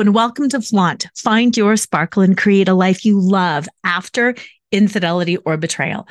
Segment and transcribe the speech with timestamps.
[0.00, 1.06] And welcome to Flaunt.
[1.14, 4.34] Find your sparkle and create a life you love after
[4.72, 6.08] infidelity or betrayal.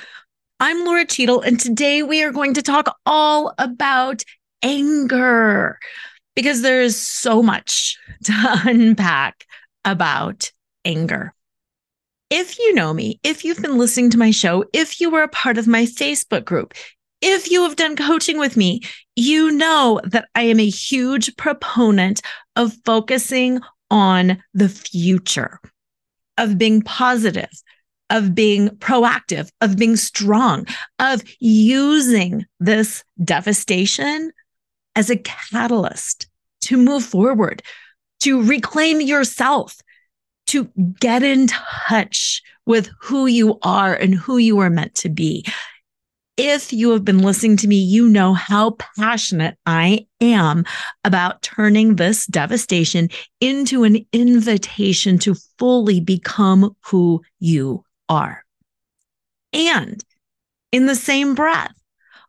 [0.60, 4.24] I'm Lora Cheadle, and today we are going to talk all about
[4.62, 5.80] anger
[6.36, 8.34] because there is so much to
[8.66, 9.46] unpack
[9.84, 10.52] about
[10.86, 11.34] anger.
[12.30, 15.28] If you know me, if you've been listening to my show, if you were a
[15.28, 16.76] part of my Facebook group,
[17.22, 18.82] if you have done coaching with me,
[19.16, 22.22] you know that I am a huge proponent
[22.56, 23.60] of focusing
[23.92, 25.60] on the future,
[26.40, 27.52] of being positive,
[28.10, 30.66] of being proactive, of being strong,
[30.98, 34.32] of using this devastation
[34.96, 36.28] as a catalyst
[36.62, 37.62] to move forward,
[38.22, 39.78] to reclaim yourself,
[40.48, 45.46] to get in touch with who you are and who you are meant to be.
[46.44, 50.66] If you have been listening to me, you know how passionate I am
[51.04, 58.44] about turning this devastation into an invitation to fully become who you are.
[59.54, 60.04] And
[60.72, 61.76] in the same breath,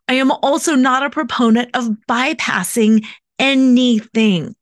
[0.07, 3.07] I am also not a proponent of bypassing
[3.39, 4.55] anything.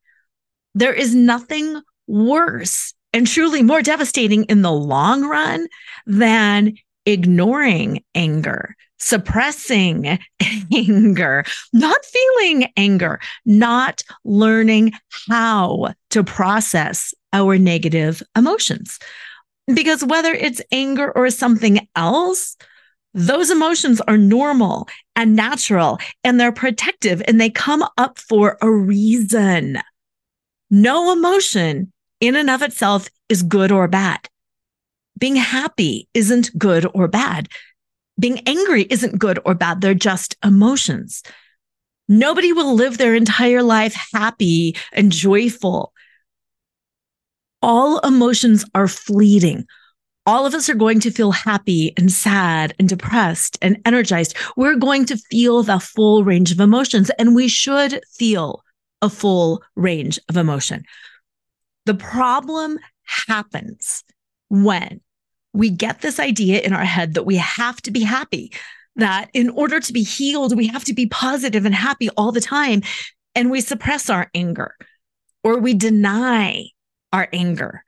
[0.75, 5.67] There is nothing worse and truly more devastating in the long run
[6.05, 10.19] than ignoring anger, suppressing
[10.73, 14.93] anger, not feeling anger, not learning
[15.27, 18.99] how to process our negative emotions.
[19.73, 22.57] Because whether it's anger or something else,
[23.13, 28.71] those emotions are normal and natural and they're protective and they come up for a
[28.71, 29.79] reason.
[30.69, 34.29] No emotion in and of itself is good or bad.
[35.21, 37.47] Being happy isn't good or bad.
[38.19, 39.79] Being angry isn't good or bad.
[39.79, 41.23] They're just emotions.
[42.09, 45.93] Nobody will live their entire life happy and joyful
[47.61, 49.65] all emotions are fleeting.
[50.25, 54.35] All of us are going to feel happy and sad and depressed and energized.
[54.55, 58.63] We're going to feel the full range of emotions, and we should feel
[59.01, 60.83] a full range of emotion.
[61.85, 64.03] The problem happens
[64.49, 65.01] when
[65.53, 68.51] we get this idea in our head that we have to be happy,
[68.95, 72.41] that in order to be healed, we have to be positive and happy all the
[72.41, 72.81] time.
[73.35, 74.75] And we suppress our anger
[75.43, 76.65] or we deny
[77.13, 77.83] our anger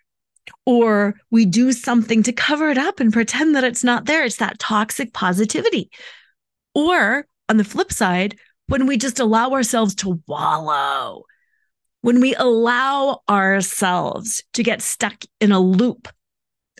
[0.65, 4.23] or we do something to cover it up and pretend that it's not there.
[4.23, 5.89] It's that toxic positivity.
[6.73, 8.37] Or on the flip side,
[8.67, 11.23] when we just allow ourselves to wallow,
[12.01, 16.07] when we allow ourselves to get stuck in a loop,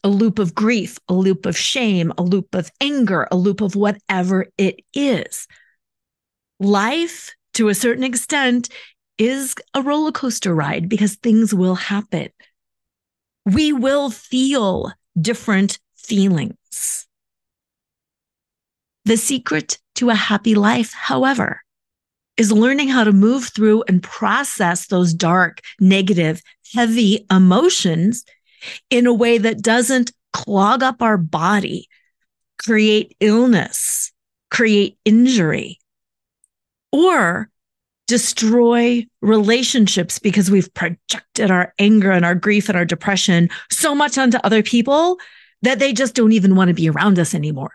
[0.03, 3.75] a loop of grief, a loop of shame, a loop of anger, a loop of
[3.75, 5.47] whatever it is.
[6.59, 8.69] Life, to a certain extent,
[9.17, 12.29] is a roller coaster ride because things will happen.
[13.45, 17.07] We will feel different feelings.
[19.05, 21.61] The secret to a happy life, however,
[22.37, 26.41] is learning how to move through and process those dark, negative,
[26.73, 28.23] heavy emotions
[28.89, 31.87] in a way that doesn't clog up our body,
[32.57, 34.11] create illness,
[34.49, 35.79] create injury,
[36.91, 37.49] or
[38.07, 44.17] destroy relationships because we've projected our anger and our grief and our depression so much
[44.17, 45.17] onto other people
[45.61, 47.71] that they just don't even want to be around us anymore.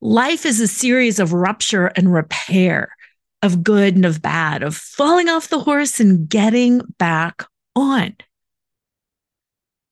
[0.00, 2.94] Life is a series of rupture and repair,
[3.42, 7.44] of good and of bad, of falling off the horse and getting back
[7.74, 8.14] on.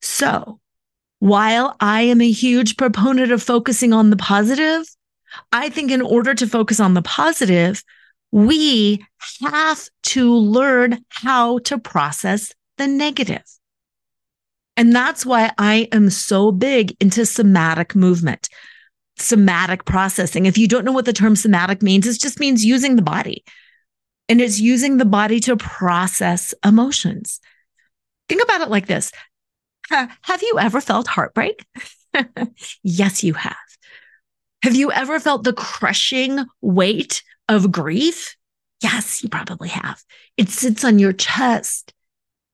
[0.03, 0.61] So,
[1.19, 4.87] while I am a huge proponent of focusing on the positive,
[5.53, 7.83] I think in order to focus on the positive,
[8.33, 9.05] we
[9.43, 13.43] have to learn how to process the negative.
[14.77, 18.49] And that's why I am so big into somatic movement,
[19.19, 20.45] somatic processing.
[20.45, 23.43] If you don't know what the term somatic means, it just means using the body.
[24.29, 27.41] And it's using the body to process emotions.
[28.29, 29.13] Think about it like this
[30.23, 31.65] Have you ever felt heartbreak?
[32.83, 33.57] yes, you have.
[34.63, 38.37] Have you ever felt the crushing weight of grief?
[38.83, 40.03] Yes, you probably have.
[40.37, 41.93] It sits on your chest.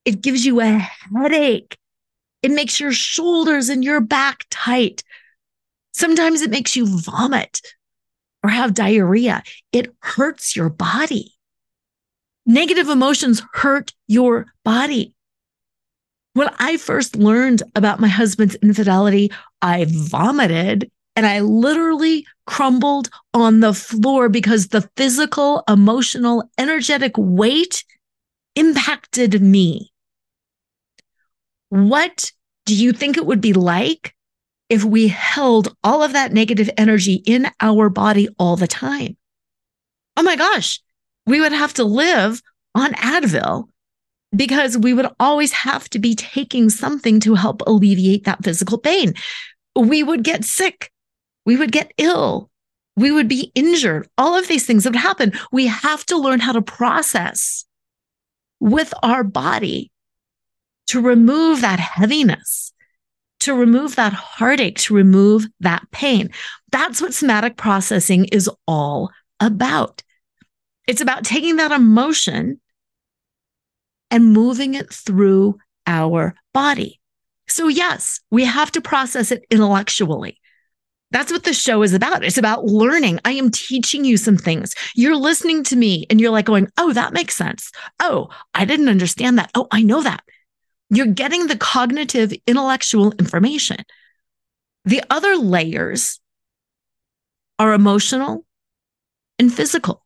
[0.04, 0.78] It gives you a
[1.16, 1.76] headache.
[2.42, 5.02] It makes your shoulders and your back tight.
[5.94, 7.60] Sometimes it makes you vomit
[8.42, 9.42] or have diarrhea.
[9.72, 11.34] It hurts your body.
[12.44, 15.14] Negative emotions hurt your body.
[16.34, 19.30] When I first learned about my husband's infidelity,
[19.60, 27.84] I vomited and I literally crumbled on the floor because the physical, emotional, energetic weight
[28.56, 29.92] impacted me.
[31.68, 32.32] What
[32.64, 34.14] do you think it would be like
[34.68, 39.16] if we held all of that negative energy in our body all the time?
[40.16, 40.80] Oh my gosh,
[41.26, 42.40] we would have to live
[42.74, 43.68] on Advil
[44.34, 49.14] because we would always have to be taking something to help alleviate that physical pain.
[49.76, 50.90] We would get sick.
[51.44, 52.50] We would get ill.
[52.96, 54.08] We would be injured.
[54.18, 55.32] All of these things would happen.
[55.50, 57.64] We have to learn how to process
[58.60, 59.90] with our body
[60.88, 62.72] to remove that heaviness,
[63.40, 66.30] to remove that heartache, to remove that pain.
[66.70, 70.02] That's what somatic processing is all about.
[70.86, 72.60] It's about taking that emotion
[74.12, 77.00] and moving it through our body.
[77.48, 80.38] So, yes, we have to process it intellectually.
[81.10, 82.24] That's what the show is about.
[82.24, 83.18] It's about learning.
[83.24, 84.74] I am teaching you some things.
[84.94, 87.70] You're listening to me and you're like going, Oh, that makes sense.
[88.00, 89.50] Oh, I didn't understand that.
[89.54, 90.22] Oh, I know that.
[90.88, 93.78] You're getting the cognitive, intellectual information.
[94.84, 96.20] The other layers
[97.58, 98.44] are emotional
[99.38, 100.04] and physical.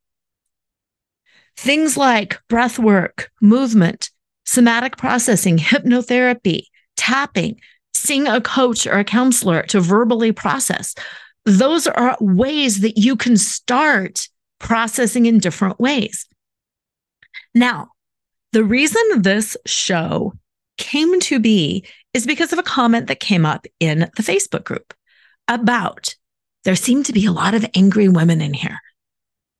[1.57, 4.11] Things like breath work, movement,
[4.45, 6.63] somatic processing, hypnotherapy,
[6.97, 7.61] tapping,
[7.95, 10.95] seeing a coach or a counselor to verbally process.
[11.45, 16.27] Those are ways that you can start processing in different ways.
[17.55, 17.89] Now,
[18.53, 20.35] the reason this show
[20.79, 24.95] came to be is because of a comment that came up in the Facebook group
[25.49, 26.15] about
[26.65, 28.79] there seem to be a lot of angry women in here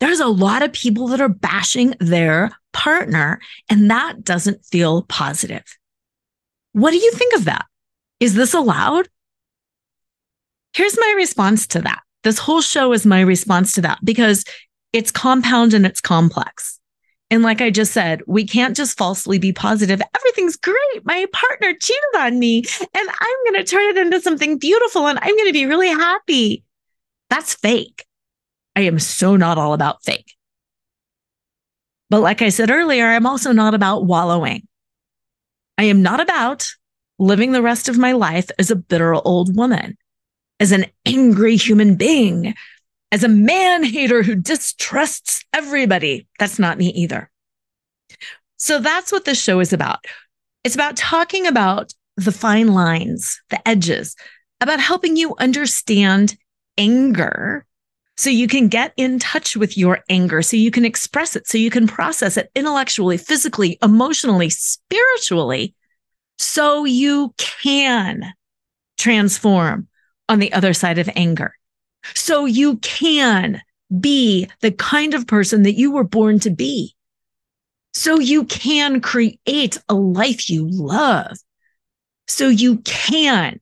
[0.01, 3.41] there's a lot of people that are bashing their partner,
[3.71, 5.65] and that doesn't feel positive.
[6.73, 7.67] What do you think of that?
[8.21, 9.09] Is this allowed?
[10.75, 12.03] Here's my response to that.
[12.23, 14.45] This whole show is my response to that because
[14.93, 16.79] it's compound and it's complex.
[17.31, 20.01] And like I just said, we can't just falsely be positive.
[20.15, 21.05] Everything's great.
[21.05, 25.19] My partner cheated on me and I'm going to turn it into something beautiful and
[25.21, 26.63] I'm going to be really happy.
[27.31, 28.05] That's fake.
[28.77, 30.35] I am so not all about fake.
[32.11, 34.69] But like I said earlier, I'm also not about wallowing.
[35.79, 36.69] I am not about
[37.19, 39.97] living the rest of my life as a bitter old woman,
[40.61, 42.55] as an angry human being,
[43.11, 46.29] as a man hater who distrusts everybody.
[46.39, 47.31] That's not me either.
[48.59, 50.05] So that's what this show is about.
[50.65, 54.17] It's about talking about the fine lines, the edges,
[54.61, 56.37] about helping you understand
[56.79, 57.67] anger
[58.17, 61.59] so you can get in touch with your anger, so you can express it, so
[61.59, 65.75] you can process it intellectually, physically, emotionally, spiritually,
[66.39, 68.33] so you can
[68.99, 69.89] transform
[70.29, 71.53] on the other side of anger.
[72.15, 73.63] So you can
[74.01, 76.95] be the kind of person that you were born to be.
[77.93, 81.37] So you can create a life you love.
[82.29, 83.61] So you can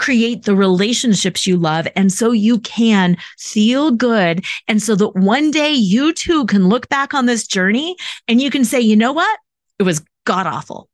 [0.00, 1.86] create the relationships you love.
[1.94, 4.42] And so you can feel good.
[4.66, 8.50] And so that one day you too can look back on this journey and you
[8.50, 9.38] can say, you know what?
[9.78, 10.88] It was god awful.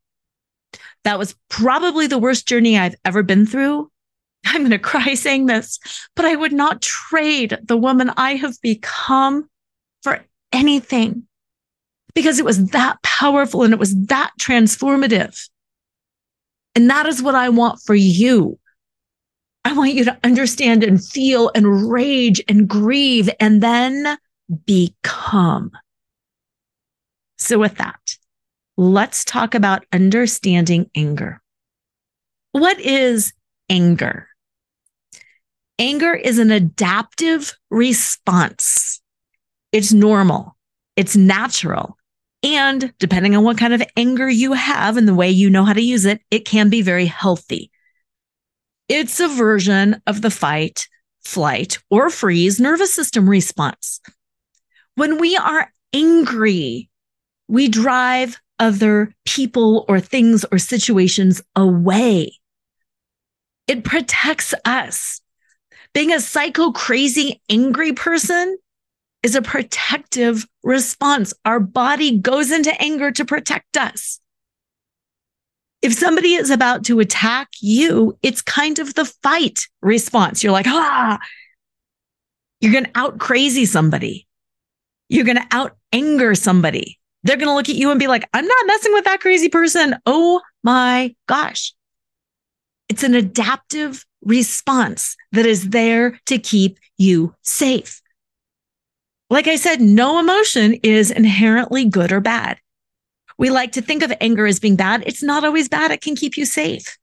[1.05, 3.91] That was probably the worst journey I've ever been through.
[4.47, 5.79] I'm going to cry saying this,
[6.17, 9.49] but I would not trade the woman I have become
[10.03, 11.29] for anything
[12.13, 15.49] because it was that powerful and it was that transformative.
[16.75, 18.59] And that is what I want for you.
[19.67, 24.17] I want you to understand and feel and rage and grieve and then
[24.65, 25.73] become.
[27.37, 27.99] So, with that,
[28.77, 31.43] let's talk about understanding anger.
[32.53, 33.33] What is
[33.69, 34.29] anger?
[35.81, 39.03] Anger is an adaptive response.
[39.73, 40.57] It's normal,
[40.95, 41.99] it's natural.
[42.45, 45.73] And depending on what kind of anger you have and the way you know how
[45.73, 47.73] to use it, it can be very healthy.
[48.89, 50.89] It's a version of the fight,
[51.25, 54.01] flight, or freeze nervous system response.
[54.95, 56.89] When we are angry,
[57.49, 62.33] we drive other people or things or situations away.
[63.67, 65.21] It protects us.
[65.93, 68.57] Being a psycho crazy angry person
[69.23, 71.35] is a protective response.
[71.45, 74.21] Our body goes into anger to protect us.
[75.83, 80.43] If somebody is about to attack you, it's kind of the fight response.
[80.43, 81.19] You're like, ah,
[82.61, 84.27] you're going to out crazy somebody.
[85.09, 86.99] You're going to out anger somebody.
[87.23, 89.49] They're going to look at you and be like, I'm not messing with that crazy
[89.49, 89.97] person.
[90.07, 91.75] Oh my gosh.
[92.89, 98.01] It's an adaptive response that is there to keep you safe.
[99.29, 102.59] Like I said, no emotion is inherently good or bad.
[103.39, 105.03] We like to think of anger as being bad.
[105.07, 105.91] It's not always bad.
[105.91, 106.97] It can keep you safe.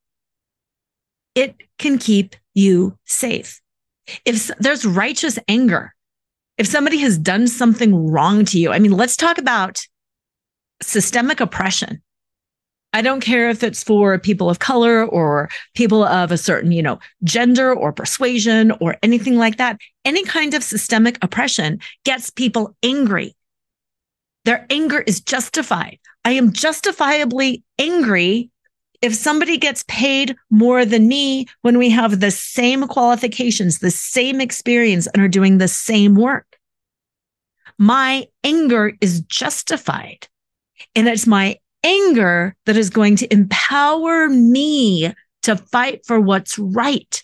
[1.36, 3.62] It can keep you safe.
[4.26, 5.94] If there's righteous anger,
[6.58, 9.82] if somebody has done something wrong to you, I mean, let's talk about
[10.82, 12.02] systemic oppression.
[12.96, 16.84] I don't care if it's for people of color or people of a certain, you
[16.84, 19.80] know, gender or persuasion or anything like that.
[20.06, 23.36] Any kind of systemic oppression gets people angry.
[24.46, 25.98] Their anger is justified.
[26.26, 28.50] I am justifiably angry
[29.02, 34.40] if somebody gets paid more than me when we have the same qualifications, the same
[34.40, 36.58] experience, and are doing the same work.
[37.78, 40.28] My anger is justified.
[40.96, 45.14] And it's my anger that is going to empower me
[45.44, 47.24] to fight for what's right.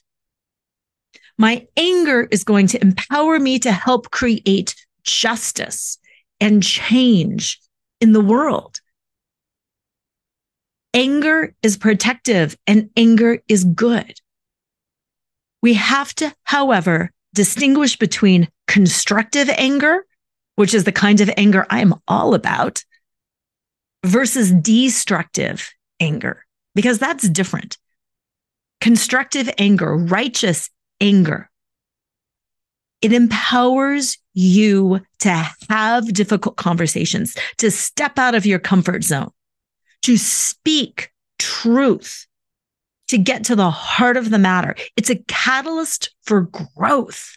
[1.37, 5.97] My anger is going to empower me to help create justice
[6.41, 7.59] and change
[8.01, 8.78] in the world.
[10.93, 14.19] Anger is protective and anger is good.
[15.62, 20.05] We have to, however, distinguish between constructive anger,
[20.55, 22.84] which is the kind of anger I'm all about,
[24.05, 25.69] versus destructive
[26.00, 27.77] anger, because that's different.
[28.81, 30.69] Constructive anger, righteous
[31.01, 31.50] anger,
[33.01, 39.31] it empowers you to have difficult conversations, to step out of your comfort zone,
[40.03, 42.25] to speak truth,
[43.07, 44.75] to get to the heart of the matter.
[44.95, 46.41] It's a catalyst for
[46.75, 47.33] growth.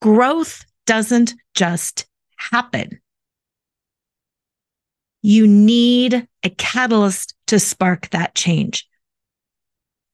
[0.00, 3.00] Growth doesn't just happen.
[5.22, 8.88] You need a catalyst to spark that change.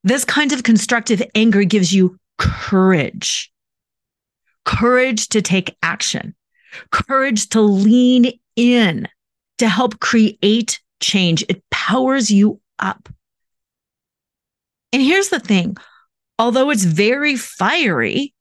[0.04, 3.50] This kind of constructive anger gives you courage,
[4.64, 6.34] courage to take action,
[6.90, 9.08] courage to lean in
[9.58, 11.44] to help create change.
[11.48, 13.08] It powers you up.
[14.92, 15.76] And here's the thing
[16.38, 18.34] although it's very fiery,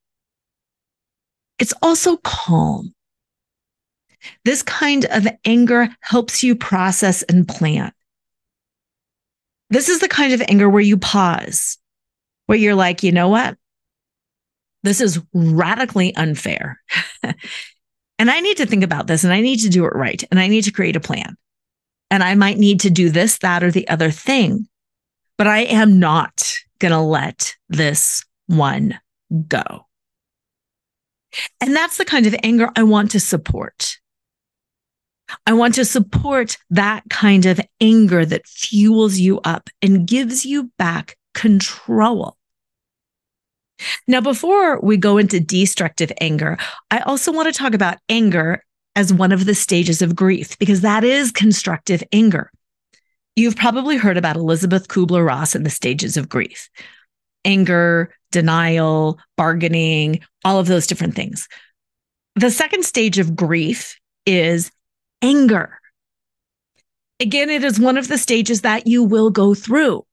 [1.58, 2.94] it's also calm.
[4.44, 7.92] This kind of anger helps you process and plan.
[9.70, 11.78] This is the kind of anger where you pause,
[12.46, 13.56] where you're like, you know what?
[14.82, 16.80] This is radically unfair.
[18.18, 20.22] and I need to think about this and I need to do it right.
[20.30, 21.36] And I need to create a plan.
[22.10, 24.66] And I might need to do this, that, or the other thing.
[25.36, 28.98] But I am not going to let this one
[29.46, 29.86] go.
[31.60, 33.98] And that's the kind of anger I want to support.
[35.46, 40.72] I want to support that kind of anger that fuels you up and gives you
[40.78, 42.37] back control.
[44.06, 46.58] Now, before we go into destructive anger,
[46.90, 48.64] I also want to talk about anger
[48.96, 52.50] as one of the stages of grief, because that is constructive anger.
[53.36, 56.68] You've probably heard about Elisabeth Kubler Ross and the stages of grief
[57.44, 61.48] anger, denial, bargaining, all of those different things.
[62.34, 64.70] The second stage of grief is
[65.22, 65.78] anger.
[67.20, 70.04] Again, it is one of the stages that you will go through.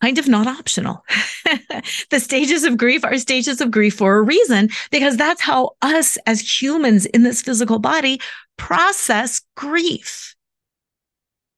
[0.00, 1.04] Kind of not optional.
[2.10, 6.18] the stages of grief are stages of grief for a reason, because that's how us
[6.26, 8.20] as humans in this physical body
[8.58, 10.34] process grief.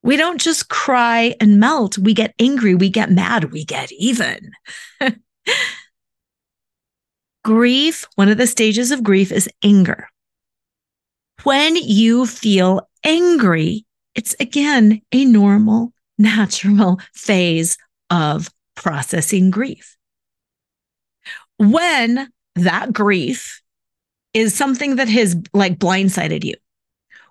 [0.02, 1.98] We don't just cry and melt.
[1.98, 2.74] We get angry.
[2.74, 3.52] We get mad.
[3.52, 4.52] We get even.
[7.44, 10.08] grief, one of the stages of grief is anger.
[11.42, 17.76] When you feel angry, it's again a normal, natural phase
[18.10, 19.96] of processing grief.
[21.58, 23.62] When that grief
[24.34, 26.54] is something that has like blindsided you,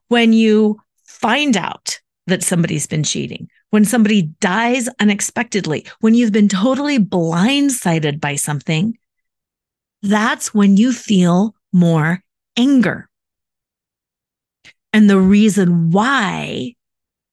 [0.07, 6.50] when you find out that somebody's been cheating, when somebody dies unexpectedly, when you've been
[6.50, 8.98] totally blindsided by something,
[10.01, 12.24] that's when you feel more
[12.57, 13.10] anger.
[14.93, 16.75] And the reason why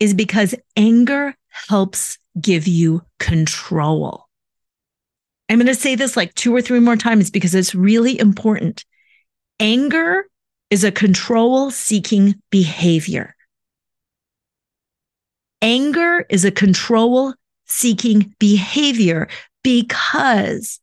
[0.01, 4.27] is because anger helps give you control.
[5.49, 8.85] I'm going to say this like two or three more times because it's really important.
[9.61, 10.25] Anger
[10.71, 13.37] is a control seeking behavior.
[15.63, 17.35] Anger is a control
[17.67, 19.29] seeking behavior
[19.63, 20.81] because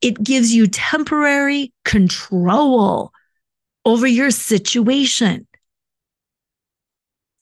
[0.00, 3.12] it gives you temporary control
[3.84, 5.46] over your situation.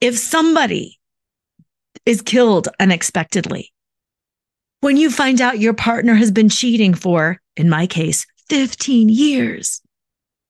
[0.00, 0.95] If somebody
[2.04, 3.72] is killed unexpectedly,
[4.80, 9.80] when you find out your partner has been cheating for, in my case, 15 years,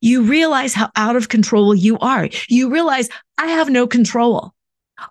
[0.01, 2.29] you realize how out of control you are.
[2.49, 4.53] You realize I have no control.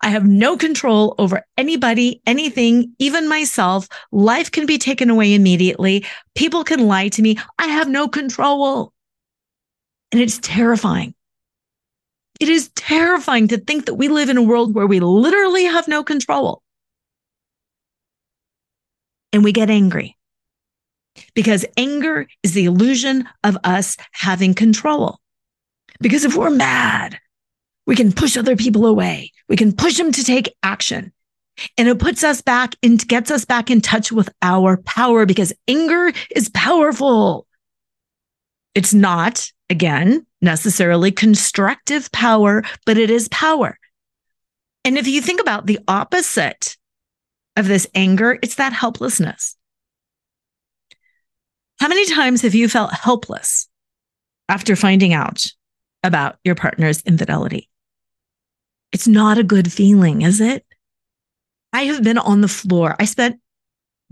[0.02, 3.88] I have no control over anybody, anything, even myself.
[4.12, 6.06] Life can be taken away immediately.
[6.34, 7.38] People can lie to me.
[7.60, 8.94] I have no control.
[10.12, 11.14] And it's terrifying.
[12.40, 15.88] It is terrifying to think that we live in a world where we literally have
[15.88, 16.62] no control.
[19.32, 20.16] And we get angry
[21.34, 25.20] because anger is the illusion of us having control.
[26.00, 27.20] Because if we're mad,
[27.86, 29.32] we can push other people away.
[29.48, 31.14] We can push them to take action.
[31.78, 35.54] And it puts us back and gets us back in touch with our power because
[35.68, 37.48] anger is powerful.
[38.74, 43.78] It's not, again, necessarily constructive power, but it is power.
[44.86, 46.78] And if you think about the opposite
[47.58, 49.58] of this anger, it's that helplessness.
[51.80, 53.68] How many times have you felt helpless
[54.48, 55.46] after finding out
[56.04, 57.70] about your partner's infidelity?
[58.94, 60.66] It's not a good feeling, is it?
[61.74, 62.96] I have been on the floor.
[62.98, 63.42] I spent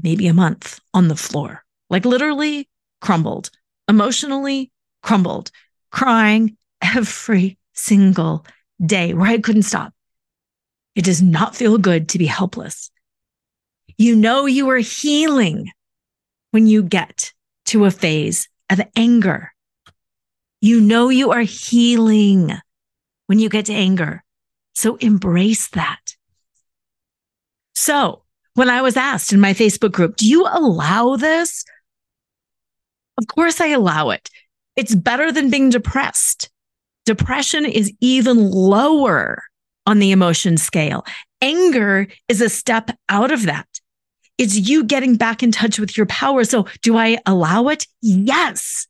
[0.02, 2.68] maybe a month on the floor, like literally
[3.00, 3.50] crumbled,
[3.88, 4.72] emotionally
[5.02, 5.52] crumbled,
[5.94, 8.46] crying every single
[8.86, 9.94] day where I couldn't stop.
[10.96, 12.92] It does not feel good to be helpless.
[13.98, 15.72] You know you are healing
[16.52, 17.32] when you get
[17.66, 19.54] to a phase of anger.
[20.60, 22.52] You know you are healing
[23.28, 24.24] when you get to anger.
[24.76, 26.02] So embrace that.
[27.76, 28.24] So
[28.56, 31.66] when I was asked in my Facebook group, do you allow this?
[33.18, 34.30] Of course I allow it.
[34.76, 36.50] It's better than being depressed.
[37.06, 39.44] Depression is even lower
[39.86, 41.06] on the emotion scale.
[41.42, 43.68] Anger is a step out of that.
[44.38, 46.44] It's you getting back in touch with your power.
[46.44, 47.86] So do I allow it?
[48.02, 48.88] Yes.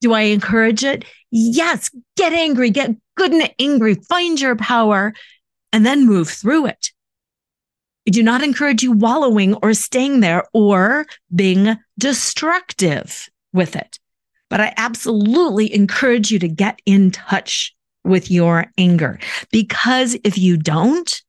[0.00, 1.04] Do I encourage it?
[1.30, 1.90] Yes.
[2.16, 5.14] Get angry, get good and angry, find your power
[5.72, 6.92] and then move through it.
[8.06, 13.98] I do not encourage you wallowing or staying there or being destructive with it.
[14.50, 19.18] But I absolutely encourage you to get in touch with your anger
[19.52, 21.22] because if you don't,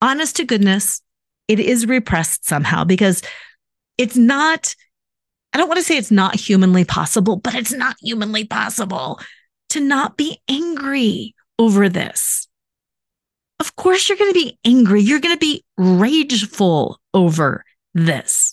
[0.00, 1.00] honest to goodness,
[1.48, 3.22] it is repressed somehow because
[3.98, 4.74] it's not,
[5.52, 9.20] I don't want to say it's not humanly possible, but it's not humanly possible
[9.70, 12.48] to not be angry over this.
[13.60, 15.00] Of course, you're going to be angry.
[15.00, 18.43] You're going to be rageful over this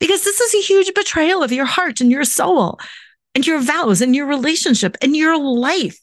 [0.00, 2.78] because this is a huge betrayal of your heart and your soul
[3.34, 5.98] and your vows and your relationship and your life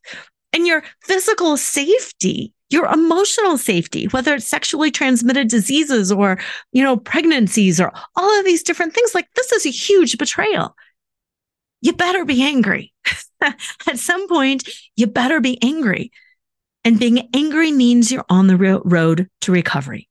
[0.54, 6.40] and your physical safety your emotional safety, whether it's sexually transmitted diseases or,
[6.72, 9.14] you know, pregnancies or all of these different things.
[9.14, 10.76] Like this is a huge betrayal.
[11.82, 12.94] You better be angry.
[13.42, 16.12] At some point, you better be angry.
[16.84, 20.10] And being angry means you're on the road to recovery.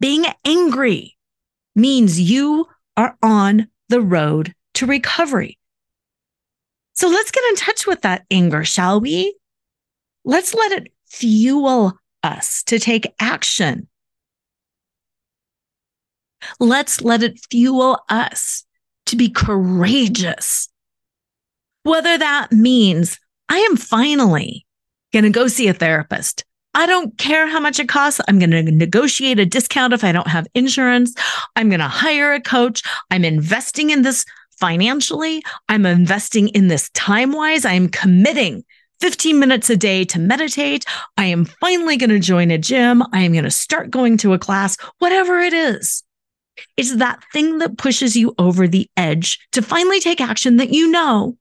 [0.00, 1.13] Being angry
[1.74, 5.58] means you are on the road to recovery.
[6.94, 9.36] So let's get in touch with that anger, shall we?
[10.24, 13.88] Let's let it fuel us to take action.
[16.60, 18.64] Let's let it fuel us
[19.06, 20.68] to be courageous.
[21.82, 24.66] Whether that means I am finally
[25.12, 26.44] going to go see a therapist.
[26.74, 28.20] I don't care how much it costs.
[28.28, 31.14] I'm going to negotiate a discount if I don't have insurance.
[31.56, 32.82] I'm going to hire a coach.
[33.10, 34.24] I'm investing in this
[34.58, 35.42] financially.
[35.68, 37.64] I'm investing in this time wise.
[37.64, 38.64] I'm committing
[39.00, 40.84] 15 minutes a day to meditate.
[41.16, 43.02] I am finally going to join a gym.
[43.12, 46.02] I am going to start going to a class, whatever it is.
[46.76, 50.90] It's that thing that pushes you over the edge to finally take action that you
[50.90, 51.36] know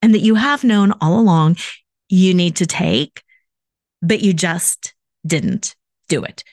[0.00, 1.56] and that you have known all along
[2.08, 3.22] you need to take,
[4.02, 5.74] but you just didn't
[6.08, 6.44] do it.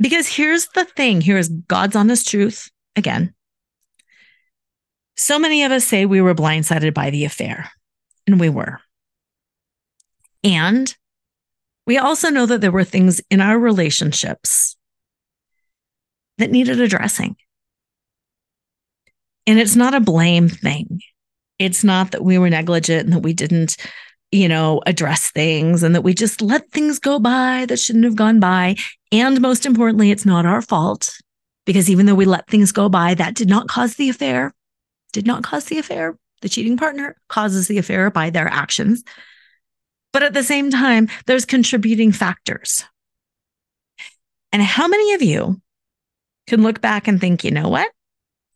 [0.00, 3.34] Because here's the thing here's God's honest truth again.
[5.16, 7.70] So many of us say we were blindsided by the affair,
[8.26, 8.80] and we were.
[10.44, 10.94] And
[11.86, 14.76] we also know that there were things in our relationships
[16.38, 17.36] that needed addressing.
[19.46, 21.00] And it's not a blame thing.
[21.58, 23.76] It's not that we were negligent and that we didn't
[24.30, 28.16] you know, address things and that we just let things go by that shouldn't have
[28.16, 28.76] gone by.
[29.10, 31.10] And most importantly, it's not our fault
[31.64, 34.54] because even though we let things go by, that did not cause the affair,
[35.12, 36.16] did not cause the affair.
[36.40, 39.02] The cheating partner causes the affair by their actions.
[40.12, 42.84] But at the same time, there's contributing factors.
[44.52, 45.60] And how many of you
[46.46, 47.90] can look back and think, you know what?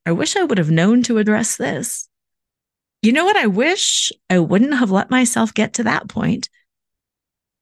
[0.06, 2.08] I wish I would have known to address this.
[3.02, 3.36] You know what?
[3.36, 6.48] I wish I wouldn't have let myself get to that point.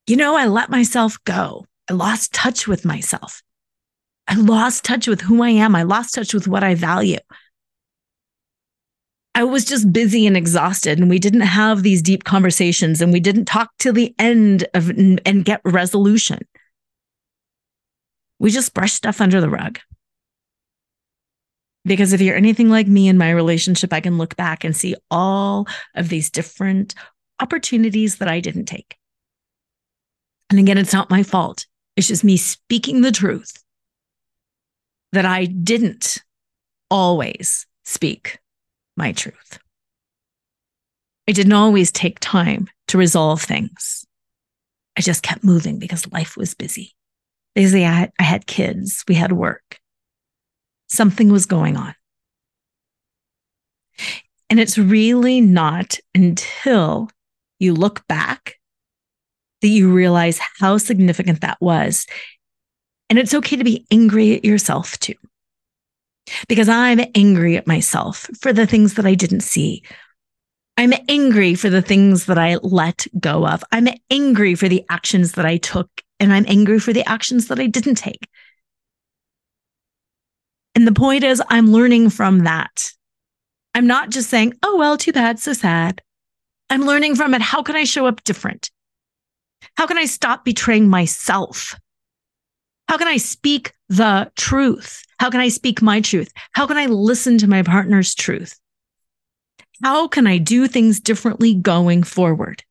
[0.06, 1.66] You know, I let myself go.
[1.88, 3.42] I lost touch with myself.
[4.28, 5.74] I lost touch with who I am.
[5.74, 7.18] I lost touch with what I value.
[9.34, 13.20] I was just busy and exhausted, and we didn't have these deep conversations, and we
[13.20, 16.40] didn't talk till the end of and get resolution.
[18.38, 19.78] We just brushed stuff under the rug.
[21.84, 24.94] Because if you're anything like me in my relationship, I can look back and see
[25.10, 26.94] all of these different
[27.40, 28.96] opportunities that I didn't take.
[30.50, 31.66] And again, it's not my fault.
[31.96, 33.62] It's just me speaking the truth
[35.12, 36.18] that I didn't
[36.90, 38.38] always speak
[38.96, 39.58] my truth.
[41.28, 44.04] I didn't always take time to resolve things.
[44.96, 46.94] I just kept moving because life was busy.
[47.54, 49.79] Basically, I had, I had kids, we had work
[50.90, 51.94] something was going on.
[54.50, 57.08] And it's really not until
[57.58, 58.56] you look back
[59.62, 62.06] that you realize how significant that was.
[63.08, 65.14] And it's okay to be angry at yourself too.
[66.48, 69.82] Because I'm angry at myself for the things that I didn't see.
[70.76, 73.62] I'm angry for the things that I let go of.
[73.70, 77.58] I'm angry for the actions that I took, and I'm angry for the actions that
[77.58, 78.26] I didn't take.
[80.74, 82.92] And the point is, I'm learning from that.
[83.74, 86.02] I'm not just saying, oh, well, too bad, so sad.
[86.68, 87.42] I'm learning from it.
[87.42, 88.70] How can I show up different?
[89.76, 91.78] How can I stop betraying myself?
[92.88, 95.04] How can I speak the truth?
[95.18, 96.32] How can I speak my truth?
[96.52, 98.58] How can I listen to my partner's truth?
[99.82, 102.62] How can I do things differently going forward?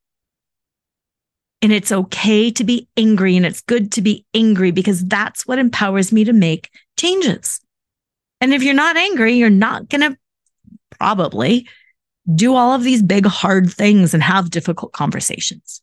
[1.62, 5.60] And it's okay to be angry and it's good to be angry because that's what
[5.60, 7.60] empowers me to make changes.
[8.42, 10.18] And if you're not angry, you're not going to
[10.98, 11.68] probably
[12.34, 15.82] do all of these big, hard things and have difficult conversations.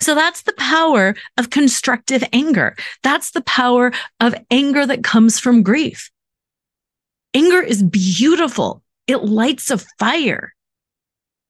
[0.00, 2.76] So that's the power of constructive anger.
[3.02, 6.10] That's the power of anger that comes from grief.
[7.34, 8.82] Anger is beautiful.
[9.06, 10.54] It lights a fire.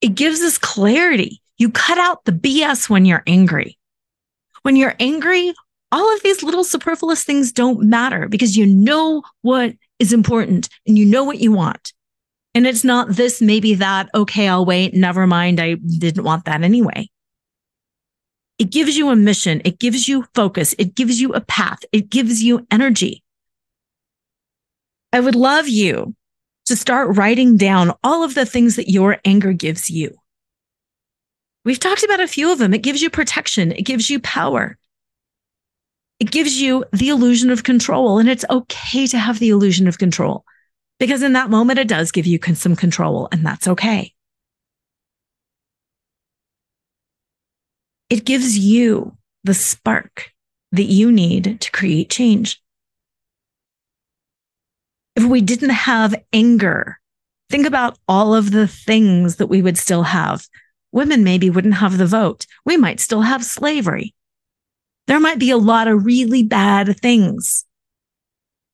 [0.01, 1.41] It gives us clarity.
[1.59, 3.79] You cut out the BS when you're angry.
[4.63, 5.55] When you're angry,
[5.93, 10.99] all of these little superfluous things don't matter because you know what is important and
[10.99, 11.93] you know what you want.
[12.55, 14.95] And it's not this, maybe that, okay, I'll wait.
[14.95, 15.61] Never mind.
[15.61, 17.09] I didn't want that anyway.
[18.59, 19.63] It gives you a mission.
[19.65, 20.75] It gives you focus.
[20.79, 21.81] It gives you a path.
[21.93, 23.23] It gives you energy.
[25.13, 26.15] I would love you
[26.67, 30.17] to start writing down all of the things that your anger gives you.
[31.65, 32.75] We've talked about a few of them.
[32.75, 33.73] It gives you protection.
[33.73, 34.79] It gives you power.
[36.23, 38.21] It gives you the illusion of control.
[38.21, 40.45] And it's okay to have the illusion of control
[41.01, 44.15] because in that moment, it does give you some control, and that's okay.
[48.09, 50.31] It gives you the spark
[50.71, 52.63] that you need to create change.
[55.17, 57.01] If we didn't have anger,
[57.51, 60.47] think about all of the things that we would still have.
[60.93, 62.47] Women maybe wouldn't have the vote.
[62.65, 64.15] We might still have slavery
[65.07, 67.65] there might be a lot of really bad things.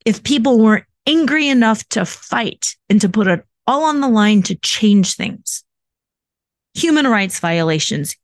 [0.04, 4.42] If people weren't angry enough to fight and to put it all on the line
[4.42, 5.64] to change things,
[6.74, 8.16] human rights violations,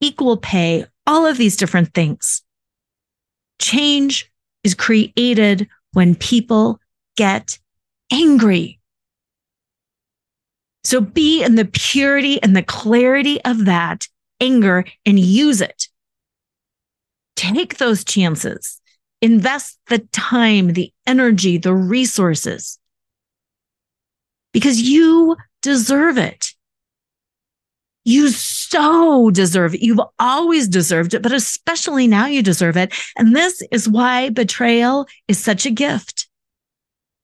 [0.00, 2.42] equal pay, all of these different things.
[3.60, 4.30] Change
[4.64, 6.80] is created when people
[7.16, 7.58] get
[8.12, 8.80] angry.
[10.84, 14.06] So be in the purity and the clarity of that
[14.40, 15.85] anger and use it
[17.36, 18.80] take those chances,
[19.22, 22.78] invest the time, the energy, the resources,
[24.52, 26.52] because you deserve it.
[28.04, 29.82] You so deserve it.
[29.82, 32.94] You've always deserved it, but especially now you deserve it.
[33.16, 36.28] And this is why betrayal is such a gift.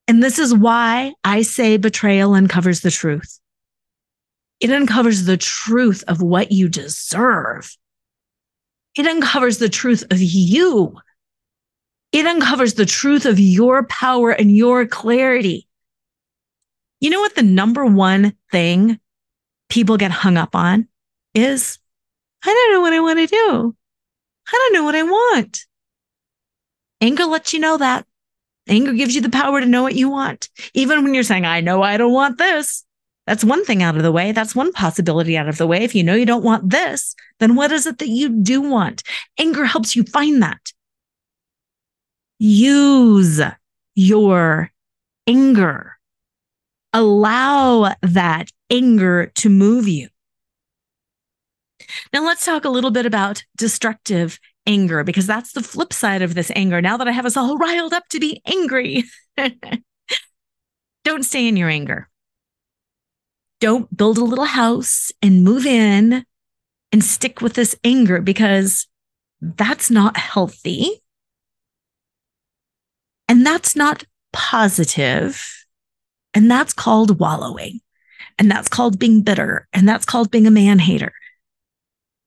[0.08, 3.38] And this is why I say betrayal uncovers the truth.
[4.58, 7.76] It uncovers the truth of what you deserve.
[8.96, 10.98] It uncovers the truth of you.
[12.12, 15.66] It uncovers the truth of your power and your clarity.
[17.00, 19.00] You know what the number one thing
[19.68, 20.88] people get hung up on?
[21.34, 21.78] is
[22.44, 23.76] I don't know what I want to do.
[24.48, 25.66] I don't know what I want.
[27.00, 28.06] Anger lets you know that.
[28.68, 30.48] Anger gives you the power to know what you want.
[30.74, 32.84] Even when you're saying, I know I don't want this.
[33.26, 34.32] That's one thing out of the way.
[34.32, 35.84] That's one possibility out of the way.
[35.84, 39.02] If you know you don't want this, then what is it that you do want?
[39.38, 40.72] Anger helps you find that.
[42.38, 43.40] Use
[43.94, 44.72] your
[45.28, 45.96] anger.
[46.92, 50.08] Allow that anger to move you.
[52.12, 56.34] Now let's talk a little bit about destructive anger because that's the flip side of
[56.34, 56.80] this anger.
[56.80, 59.04] Now that I have us all riled up to be angry,
[61.04, 62.08] don't stay in your anger.
[63.62, 66.24] Don't build a little house and move in
[66.90, 68.88] and stick with this anger because
[69.40, 71.00] that's not healthy.
[73.28, 75.64] And that's not positive.
[76.34, 77.78] And that's called wallowing.
[78.36, 79.68] And that's called being bitter.
[79.72, 81.12] And that's called being a man hater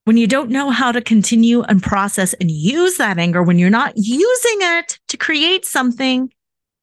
[0.06, 3.72] when you don't know how to continue and process and use that anger, when you're
[3.72, 6.32] not using it to create something,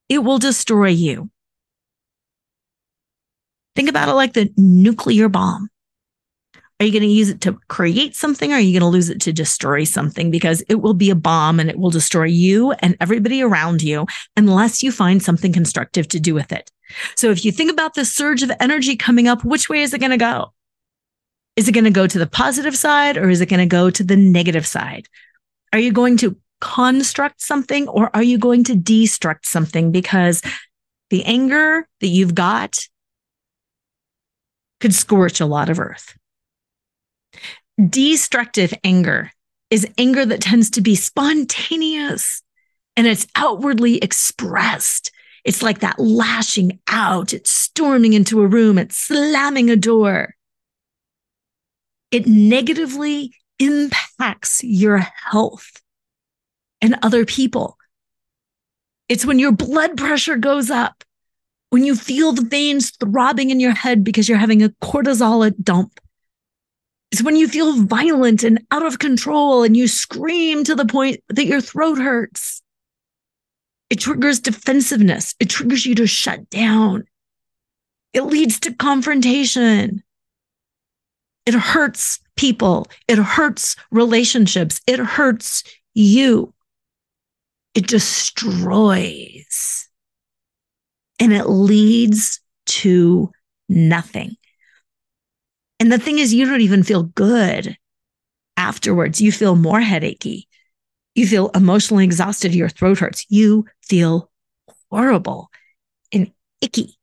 [0.08, 1.30] it will destroy you.
[3.74, 5.68] Think about it like the nuclear bomb.
[6.78, 9.08] Are you going to use it to create something or are you going to lose
[9.08, 10.32] it to destroy something?
[10.32, 14.06] Because it will be a bomb and it will destroy you and everybody around you
[14.36, 16.72] unless you find something constructive to do with it.
[17.14, 20.00] So if you think about the surge of energy coming up, which way is it
[20.00, 20.52] going to go?
[21.54, 23.88] Is it going to go to the positive side or is it going to go
[23.88, 25.06] to the negative side?
[25.72, 29.92] Are you going to construct something or are you going to destruct something?
[29.92, 30.42] Because
[31.10, 32.88] the anger that you've got
[34.82, 36.14] could scorch a lot of earth.
[37.88, 39.32] Destructive anger
[39.70, 42.42] is anger that tends to be spontaneous
[42.94, 45.10] and it's outwardly expressed.
[45.44, 47.32] It's like that lashing out.
[47.32, 48.76] It's storming into a room.
[48.76, 50.34] It's slamming a door
[52.12, 55.80] it negatively impacts your health
[56.80, 57.78] and other people.
[59.08, 61.02] It's when your blood pressure goes up,
[61.72, 65.98] when you feel the veins throbbing in your head because you're having a cortisol dump.
[67.10, 71.20] It's when you feel violent and out of control and you scream to the point
[71.30, 72.60] that your throat hurts.
[73.88, 75.34] It triggers defensiveness.
[75.40, 77.04] It triggers you to shut down.
[78.12, 80.02] It leads to confrontation.
[81.46, 82.86] It hurts people.
[83.08, 84.82] It hurts relationships.
[84.86, 86.52] It hurts you.
[87.74, 89.88] It destroys.
[91.22, 93.30] And it leads to
[93.68, 94.36] nothing.
[95.78, 97.76] And the thing is, you don't even feel good
[98.56, 99.20] afterwards.
[99.20, 100.48] You feel more headachy.
[101.14, 102.56] You feel emotionally exhausted.
[102.56, 103.24] Your throat hurts.
[103.28, 104.32] You feel
[104.90, 105.48] horrible
[106.10, 106.98] and icky.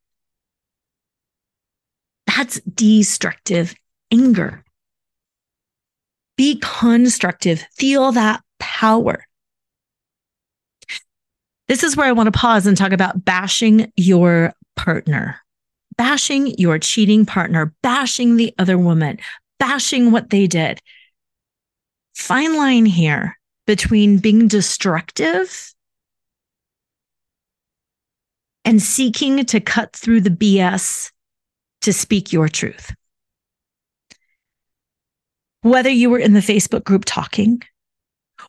[2.26, 3.74] That's destructive
[4.12, 4.64] anger.
[6.36, 7.64] Be constructive.
[7.72, 9.24] Feel that power.
[11.70, 15.40] This is where I want to pause and talk about bashing your partner,
[15.96, 19.20] bashing your cheating partner, bashing the other woman,
[19.60, 20.80] bashing what they did.
[22.16, 25.72] Fine line here between being destructive
[28.64, 31.12] and seeking to cut through the BS
[31.82, 32.92] to speak your truth
[35.62, 37.62] whether you were in the Facebook group talking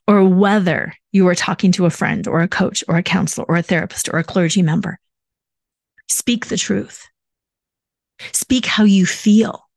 [0.07, 3.57] or whether you are talking to a friend or a coach or a counselor or
[3.57, 4.99] a therapist or a clergy member,
[6.09, 7.07] speak the truth.
[8.33, 9.67] Speak how you feel.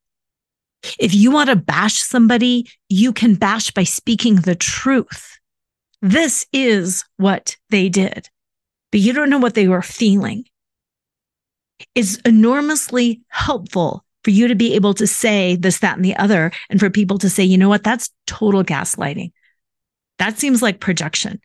[0.98, 5.38] If you want to bash somebody, you can bash by speaking the truth.
[6.02, 8.28] This is what they did,
[8.92, 10.44] but you don't know what they were feeling.
[11.94, 16.52] It's enormously helpful for you to be able to say this, that, and the other,
[16.68, 19.32] and for people to say, you know what, that's total gaslighting.
[20.18, 21.40] That seems like projection.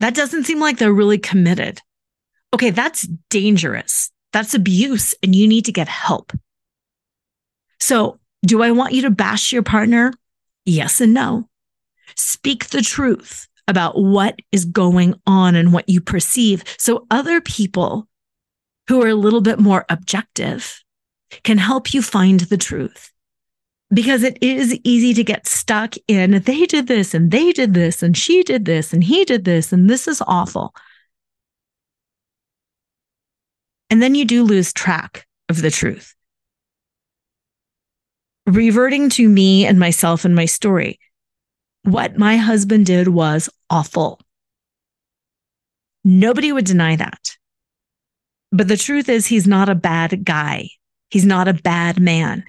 [0.00, 1.80] That doesn't seem like they're really committed.
[2.54, 4.10] Okay, that's dangerous.
[4.32, 6.32] That's abuse, and you need to get help.
[7.80, 10.12] So, do I want you to bash your partner?
[10.64, 11.48] Yes and no.
[12.16, 18.08] Speak the truth about what is going on and what you perceive so other people
[18.88, 20.82] who are a little bit more objective
[21.44, 23.12] can help you find the truth.
[23.92, 28.02] Because it is easy to get stuck in they did this and they did this
[28.02, 30.74] and she did this and he did this and this is awful.
[33.90, 36.14] And then you do lose track of the truth.
[38.46, 40.98] Reverting to me and myself and my story,
[41.82, 44.20] what my husband did was awful.
[46.04, 47.36] Nobody would deny that.
[48.50, 50.68] But the truth is, he's not a bad guy.
[51.10, 52.44] He's not a bad man.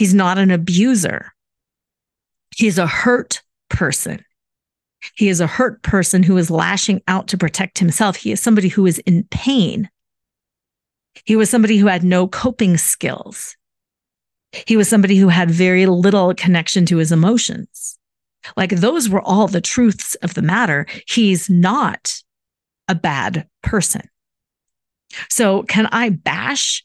[0.00, 1.30] He's not an abuser.
[2.56, 4.24] He's a hurt person.
[5.14, 8.16] He is a hurt person who is lashing out to protect himself.
[8.16, 9.90] He is somebody who is in pain.
[11.26, 13.58] He was somebody who had no coping skills.
[14.66, 17.98] He was somebody who had very little connection to his emotions.
[18.56, 20.86] Like those were all the truths of the matter.
[21.08, 22.22] He's not
[22.88, 24.08] a bad person.
[25.28, 26.82] So, can I bash?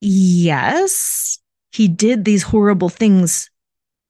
[0.00, 1.39] Yes.
[1.72, 3.50] He did these horrible things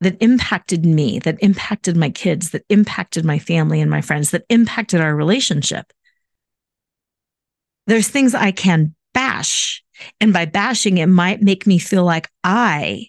[0.01, 4.47] that impacted me, that impacted my kids, that impacted my family and my friends, that
[4.49, 5.93] impacted our relationship.
[7.87, 9.83] There's things I can bash.
[10.21, 13.09] And by bashing, it might make me feel like I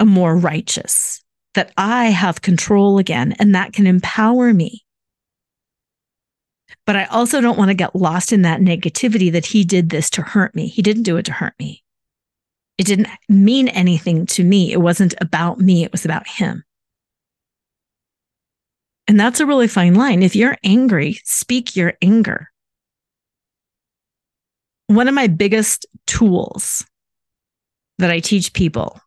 [0.00, 1.22] am more righteous,
[1.54, 4.82] that I have control again, and that can empower me.
[6.86, 10.08] But I also don't want to get lost in that negativity that he did this
[10.10, 10.68] to hurt me.
[10.68, 11.82] He didn't do it to hurt me.
[12.78, 14.72] It didn't mean anything to me.
[14.72, 16.64] It wasn't about me, it was about him.
[19.08, 20.22] And that's a really fine line.
[20.22, 22.50] If you're angry, speak your anger.
[24.88, 26.84] One of my biggest tools
[27.98, 29.00] that I teach people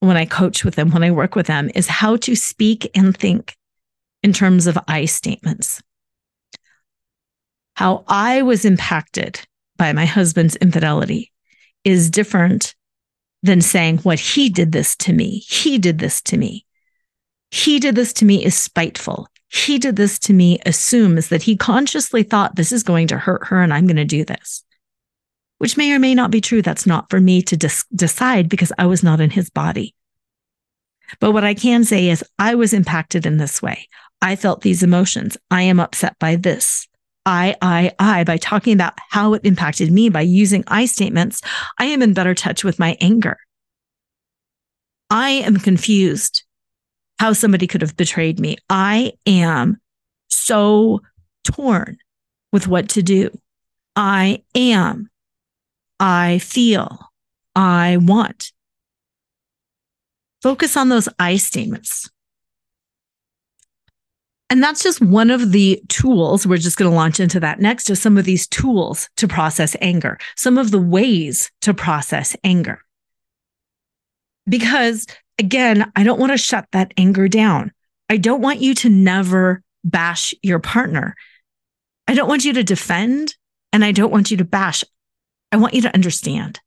[0.00, 3.16] when I coach with them, when I work with them, is how to speak and
[3.16, 3.56] think
[4.22, 5.80] in terms of I statements.
[7.74, 9.40] How I was impacted
[9.76, 11.32] by my husband's infidelity
[11.84, 12.74] is different
[13.42, 15.38] than saying what he did this to me.
[15.48, 16.64] He did this to me.
[17.50, 19.28] He did this to me is spiteful.
[19.48, 23.48] He did this to me assumes that he consciously thought this is going to hurt
[23.48, 24.64] her and I'm going to do this,
[25.58, 26.62] which may or may not be true.
[26.62, 29.94] That's not for me to dis- decide because I was not in his body.
[31.20, 33.88] But what I can say is I was impacted in this way.
[34.22, 35.36] I felt these emotions.
[35.50, 36.86] I am upset by this.
[37.24, 41.40] I, I, I, by talking about how it impacted me, by using I statements,
[41.78, 43.36] I am in better touch with my anger.
[45.10, 46.42] I am confused
[47.18, 48.56] how somebody could have betrayed me.
[48.68, 49.80] I am
[50.28, 51.00] so
[51.44, 51.98] torn
[52.52, 53.30] with what to do.
[53.94, 55.10] I am.
[56.00, 56.98] I feel.
[57.54, 58.52] I want.
[60.42, 62.10] Focus on those I statements.
[64.52, 66.46] And that's just one of the tools.
[66.46, 69.74] We're just going to launch into that next to some of these tools to process
[69.80, 72.82] anger, some of the ways to process anger.
[74.46, 75.06] Because
[75.38, 77.72] again, I don't want to shut that anger down.
[78.10, 81.16] I don't want you to never bash your partner.
[82.06, 83.34] I don't want you to defend
[83.72, 84.84] and I don't want you to bash.
[85.50, 86.60] I want you to understand.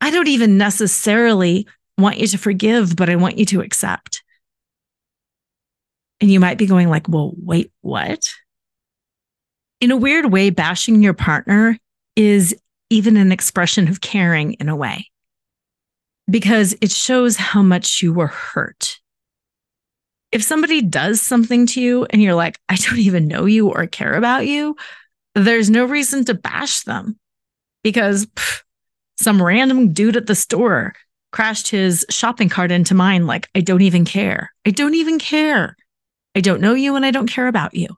[0.00, 4.24] I don't even necessarily want you to forgive, but I want you to accept.
[6.20, 8.32] And you might be going like, well, wait, what?
[9.80, 11.78] In a weird way, bashing your partner
[12.14, 12.54] is
[12.88, 15.10] even an expression of caring in a way
[16.30, 18.98] because it shows how much you were hurt.
[20.32, 23.86] If somebody does something to you and you're like, I don't even know you or
[23.86, 24.76] care about you,
[25.34, 27.18] there's no reason to bash them
[27.82, 28.62] because pff,
[29.18, 30.94] some random dude at the store
[31.32, 33.26] crashed his shopping cart into mine.
[33.26, 34.50] Like, I don't even care.
[34.66, 35.76] I don't even care.
[36.36, 37.88] I don't know you and I don't care about you.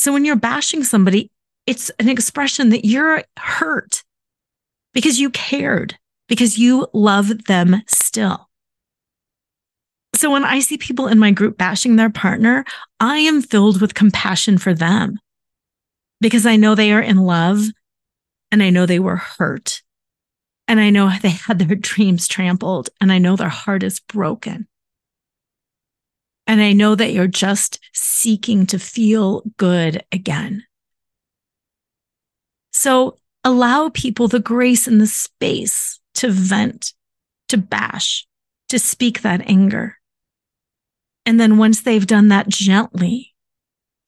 [0.00, 1.30] So when you're bashing somebody,
[1.64, 4.02] it's an expression that you're hurt
[4.92, 5.96] because you cared,
[6.28, 8.48] because you love them still.
[10.16, 12.64] So when I see people in my group bashing their partner,
[12.98, 15.20] I am filled with compassion for them
[16.20, 17.62] because I know they are in love
[18.50, 19.82] and I know they were hurt
[20.66, 24.66] and I know they had their dreams trampled and I know their heart is broken.
[26.46, 30.64] And I know that you're just seeking to feel good again.
[32.72, 36.92] So allow people the grace and the space to vent,
[37.48, 38.26] to bash,
[38.68, 39.98] to speak that anger.
[41.24, 43.34] And then once they've done that gently,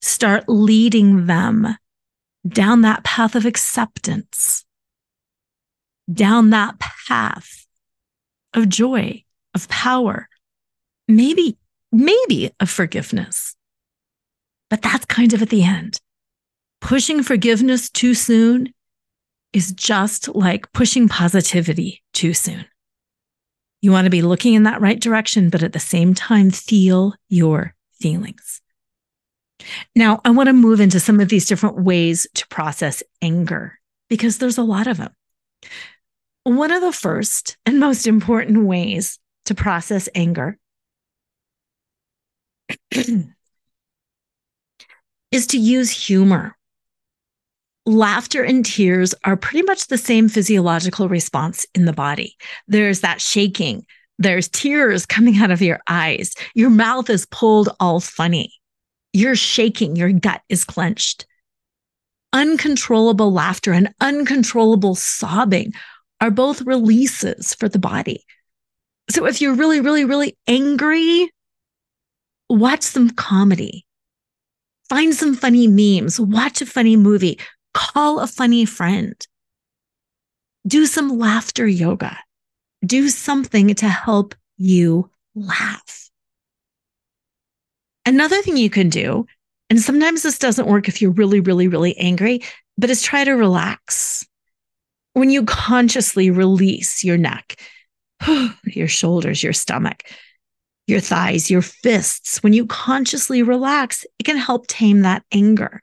[0.01, 1.77] start leading them
[2.47, 4.65] down that path of acceptance,
[6.11, 7.65] down that path
[8.53, 9.23] of joy,
[9.53, 10.27] of power,
[11.07, 11.57] maybe
[11.95, 13.55] maybe a forgiveness.
[14.69, 15.99] But that's kind of at the end.
[16.81, 18.73] Pushing forgiveness too soon
[19.53, 22.65] is just like pushing positivity too soon.
[23.81, 27.13] You want to be looking in that right direction, but at the same time, feel
[27.29, 28.61] your feelings.
[29.95, 33.79] Now, I want to move into some of these different ways to process anger
[34.09, 35.13] because there's a lot of them.
[36.43, 40.57] One of the first and most important ways to process anger
[45.31, 46.55] is to use humor.
[47.85, 52.35] laughter and tears are pretty much the same physiological response in the body.
[52.67, 53.85] There's that shaking,
[54.17, 58.53] there's tears coming out of your eyes, your mouth is pulled all funny,
[59.13, 61.25] you're shaking, your gut is clenched.
[62.33, 65.73] Uncontrollable laughter and uncontrollable sobbing
[66.19, 68.25] are both releases for the body.
[69.09, 71.29] So if you're really, really, really angry,
[72.49, 73.85] watch some comedy.
[74.89, 77.39] Find some funny memes, watch a funny movie,
[77.75, 79.15] Call a funny friend.
[80.65, 82.17] Do some laughter yoga.
[82.85, 86.09] Do something to help you laugh.
[88.05, 89.25] Another thing you can do,
[89.69, 92.43] and sometimes this doesn't work if you're really, really, really angry,
[92.77, 94.25] but is try to relax.
[95.11, 97.59] When you consciously release your neck,
[98.63, 100.01] your shoulders, your stomach,
[100.87, 105.81] your thighs, your fists, when you consciously relax, it can help tame that anger.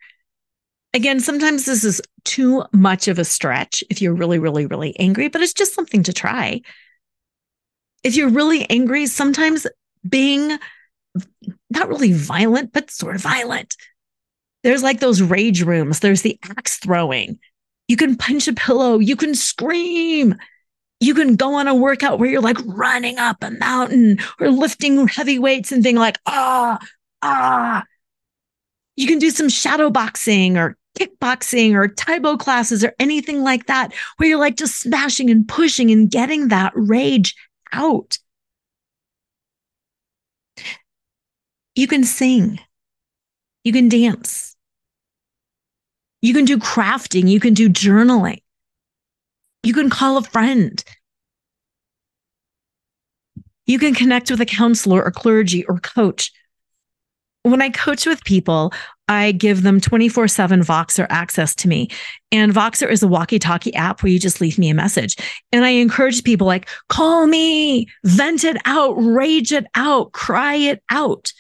[0.95, 5.29] Again, sometimes this is too much of a stretch if you're really, really, really angry,
[5.29, 6.61] but it's just something to try.
[8.05, 9.67] If you're really angry, sometimes
[10.09, 10.59] being
[11.71, 13.75] not really violent, but sort of violent.
[14.63, 17.39] There's like those rage rooms, there's the axe throwing.
[17.89, 20.37] You can punch a pillow, you can scream.
[21.03, 25.09] You can go on a workout where you're like running up a mountain or lifting
[25.09, 26.79] heavy weights and being like, ah,
[27.23, 27.83] ah.
[28.95, 33.67] You can do some shadow boxing or kickboxing or Tae Bo classes or anything like
[33.67, 37.35] that, where you're like just smashing and pushing and getting that rage
[37.73, 38.19] out.
[41.75, 42.61] You can sing.
[43.65, 44.55] You can dance.
[46.21, 47.29] You can do crafting.
[47.29, 48.42] You can do journaling.
[49.63, 50.83] You can call a friend.
[53.67, 56.33] You can connect with a counselor or clergy or coach
[57.43, 58.73] when I coach with people,
[59.09, 61.89] I give them 24 7 Voxer access to me.
[62.31, 65.17] And Voxer is a walkie talkie app where you just leave me a message.
[65.51, 70.83] And I encourage people like, call me, vent it out, rage it out, cry it
[70.91, 71.33] out.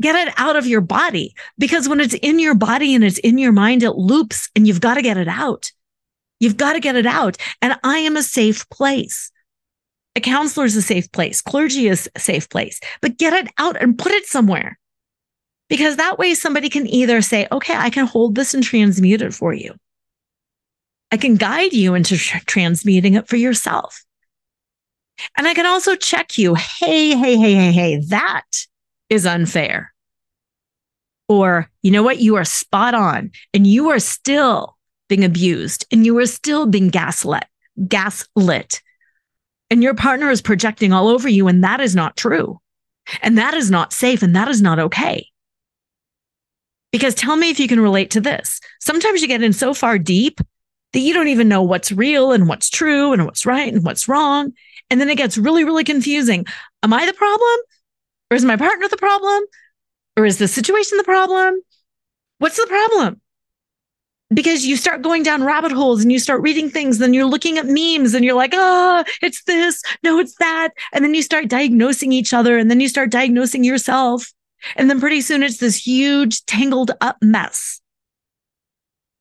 [0.00, 3.36] Get it out of your body because when it's in your body and it's in
[3.36, 5.70] your mind, it loops and you've got to get it out.
[6.40, 7.36] You've got to get it out.
[7.62, 9.30] And I am a safe place.
[10.16, 11.40] A counselor is a safe place.
[11.40, 14.78] Clergy is a safe place, but get it out and put it somewhere
[15.68, 19.32] because that way somebody can either say, okay, I can hold this and transmute it
[19.32, 19.74] for you.
[21.12, 24.04] I can guide you into tr- transmuting it for yourself.
[25.36, 26.54] And I can also check you.
[26.54, 28.66] Hey, hey, hey, hey, hey, that
[29.08, 29.92] is unfair.
[31.28, 32.18] Or, you know what?
[32.18, 34.76] You are spot on and you are still
[35.10, 37.44] being abused and you are still being gaslit,
[37.86, 38.80] gaslit.
[39.68, 41.46] And your partner is projecting all over you.
[41.48, 42.58] And that is not true.
[43.20, 44.22] And that is not safe.
[44.22, 45.26] And that is not okay.
[46.92, 48.60] Because tell me if you can relate to this.
[48.80, 50.40] Sometimes you get in so far deep
[50.92, 54.08] that you don't even know what's real and what's true and what's right and what's
[54.08, 54.52] wrong.
[54.90, 56.46] And then it gets really, really confusing.
[56.82, 57.58] Am I the problem?
[58.30, 59.42] Or is my partner the problem?
[60.16, 61.60] Or is the situation the problem?
[62.38, 63.20] What's the problem?
[64.32, 67.58] Because you start going down rabbit holes and you start reading things, then you're looking
[67.58, 69.82] at memes and you're like, oh, it's this.
[70.04, 70.70] No, it's that.
[70.92, 74.32] And then you start diagnosing each other and then you start diagnosing yourself.
[74.76, 77.80] And then pretty soon it's this huge tangled up mess.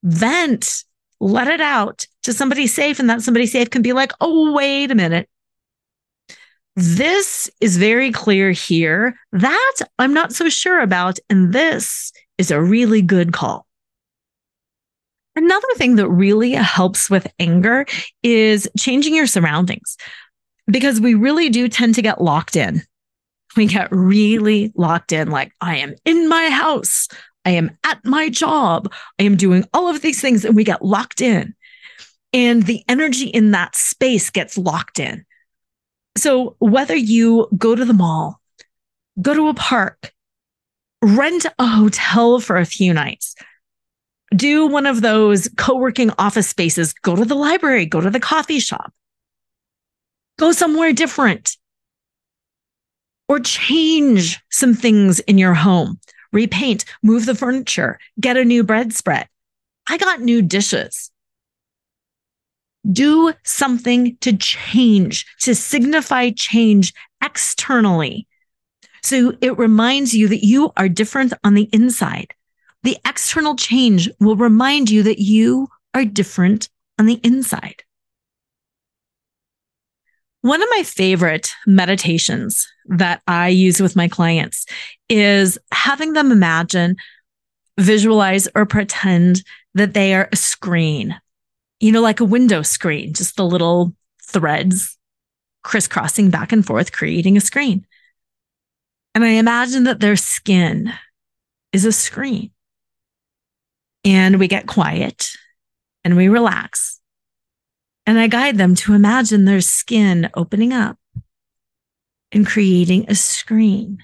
[0.03, 0.83] Vent,
[1.19, 4.91] let it out to somebody safe, and that somebody safe can be like, oh, wait
[4.91, 5.27] a minute.
[6.75, 9.15] This is very clear here.
[9.31, 11.19] That I'm not so sure about.
[11.29, 13.65] And this is a really good call.
[15.35, 17.85] Another thing that really helps with anger
[18.23, 19.95] is changing your surroundings
[20.67, 22.83] because we really do tend to get locked in
[23.55, 27.07] we get really locked in like, I am in my house.
[27.45, 28.91] I am at my job.
[29.19, 30.45] I am doing all of these things.
[30.45, 31.55] And we get locked in.
[32.31, 35.25] And the energy in that space gets locked in.
[36.15, 38.39] So whether you go to the mall,
[39.21, 40.13] go to a park,
[41.01, 43.35] rent a hotel for a few nights,
[44.35, 48.19] do one of those co working office spaces, go to the library, go to the
[48.19, 48.93] coffee shop,
[50.37, 51.57] go somewhere different
[53.27, 55.99] or change some things in your home,
[56.33, 59.27] repaint, move the furniture, get a new bread spread.
[59.87, 61.11] I got new dishes.
[62.89, 68.27] Do something to change, to signify change externally.
[69.03, 72.33] So it reminds you that you are different on the inside.
[72.83, 77.83] The external change will remind you that you are different on the inside.
[80.41, 84.65] One of my favorite meditations that I use with my clients
[85.09, 86.95] is having them imagine,
[87.77, 91.19] visualize, or pretend that they are a screen,
[91.81, 94.97] you know, like a window screen, just the little threads
[95.63, 97.85] crisscrossing back and forth, creating a screen.
[99.13, 100.93] And I imagine that their skin
[101.73, 102.51] is a screen.
[104.03, 105.31] And we get quiet
[106.03, 106.99] and we relax.
[108.05, 110.97] And I guide them to imagine their skin opening up
[112.31, 113.99] and creating a screen.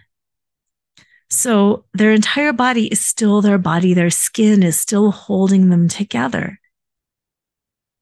[1.30, 6.60] So their entire body is still their body, their skin is still holding them together.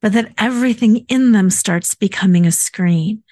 [0.02, 3.24] But that everything in them starts becoming a screen.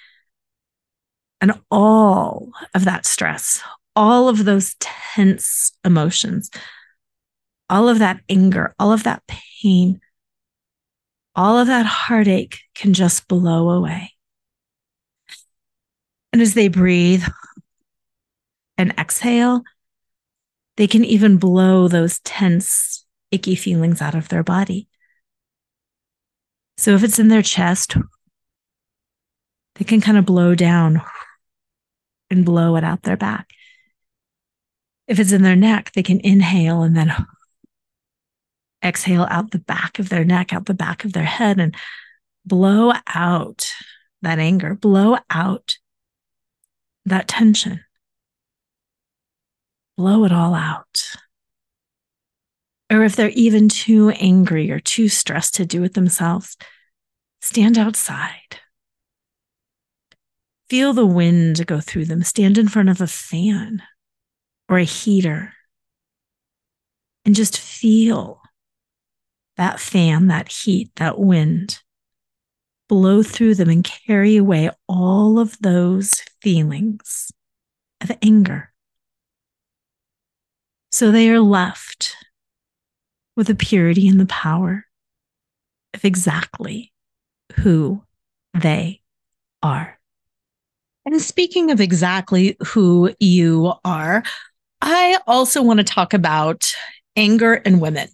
[1.40, 3.62] And all of that stress,
[3.94, 6.50] all of those tense emotions,
[7.72, 9.98] all of that anger, all of that pain,
[11.34, 14.12] all of that heartache can just blow away.
[16.34, 17.24] And as they breathe
[18.76, 19.62] and exhale,
[20.76, 24.86] they can even blow those tense, icky feelings out of their body.
[26.76, 27.96] So if it's in their chest,
[29.76, 31.00] they can kind of blow down
[32.30, 33.48] and blow it out their back.
[35.08, 37.14] If it's in their neck, they can inhale and then
[38.82, 41.74] exhale out the back of their neck, out the back of their head, and
[42.44, 43.70] blow out
[44.22, 45.76] that anger, blow out
[47.04, 47.80] that tension.
[49.96, 51.02] Blow it all out.
[52.90, 56.56] Or if they're even too angry or too stressed to do it themselves,
[57.40, 58.60] stand outside.
[60.68, 62.22] Feel the wind go through them.
[62.22, 63.82] Stand in front of a fan
[64.68, 65.52] or a heater
[67.24, 68.41] and just feel
[69.62, 71.78] that fan, that heat, that wind
[72.88, 77.30] blow through them and carry away all of those feelings
[78.00, 78.72] of anger.
[80.90, 82.16] So they are left
[83.36, 84.84] with the purity and the power
[85.94, 86.92] of exactly
[87.60, 88.02] who
[88.52, 89.00] they
[89.62, 89.96] are.
[91.06, 94.24] And speaking of exactly who you are,
[94.80, 96.64] I also want to talk about
[97.14, 98.08] anger in women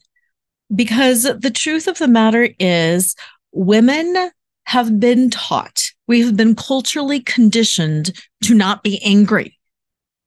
[0.74, 3.14] because the truth of the matter is
[3.52, 4.30] women
[4.64, 8.12] have been taught, we have been culturally conditioned
[8.44, 9.58] to not be angry.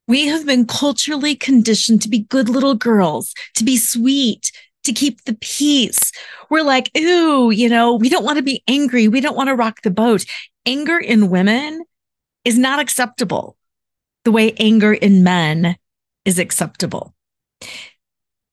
[0.07, 4.51] We have been culturally conditioned to be good little girls, to be sweet,
[4.83, 6.11] to keep the peace.
[6.49, 9.07] We're like, ooh, you know, we don't want to be angry.
[9.07, 10.25] We don't want to rock the boat.
[10.65, 11.83] Anger in women
[12.43, 13.55] is not acceptable
[14.23, 15.75] the way anger in men
[16.25, 17.13] is acceptable.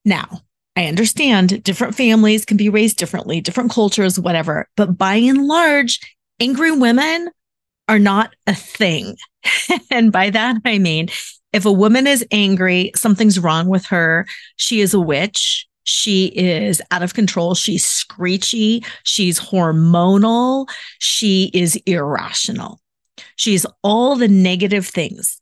[0.04, 0.42] Now,
[0.78, 4.68] I understand different families can be raised differently, different cultures, whatever.
[4.76, 5.98] But by and large,
[6.38, 7.30] angry women
[7.88, 9.16] are not a thing.
[9.90, 11.08] and by that, I mean,
[11.52, 14.24] if a woman is angry, something's wrong with her.
[14.54, 15.66] She is a witch.
[15.82, 17.56] She is out of control.
[17.56, 18.84] She's screechy.
[19.02, 20.68] She's hormonal.
[21.00, 22.80] She is irrational.
[23.34, 25.40] She's all the negative things.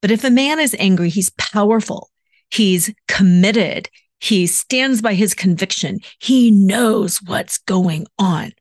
[0.00, 2.10] But if a man is angry, he's powerful.
[2.50, 3.88] He's committed.
[4.22, 5.98] He stands by his conviction.
[6.20, 8.52] He knows what's going on.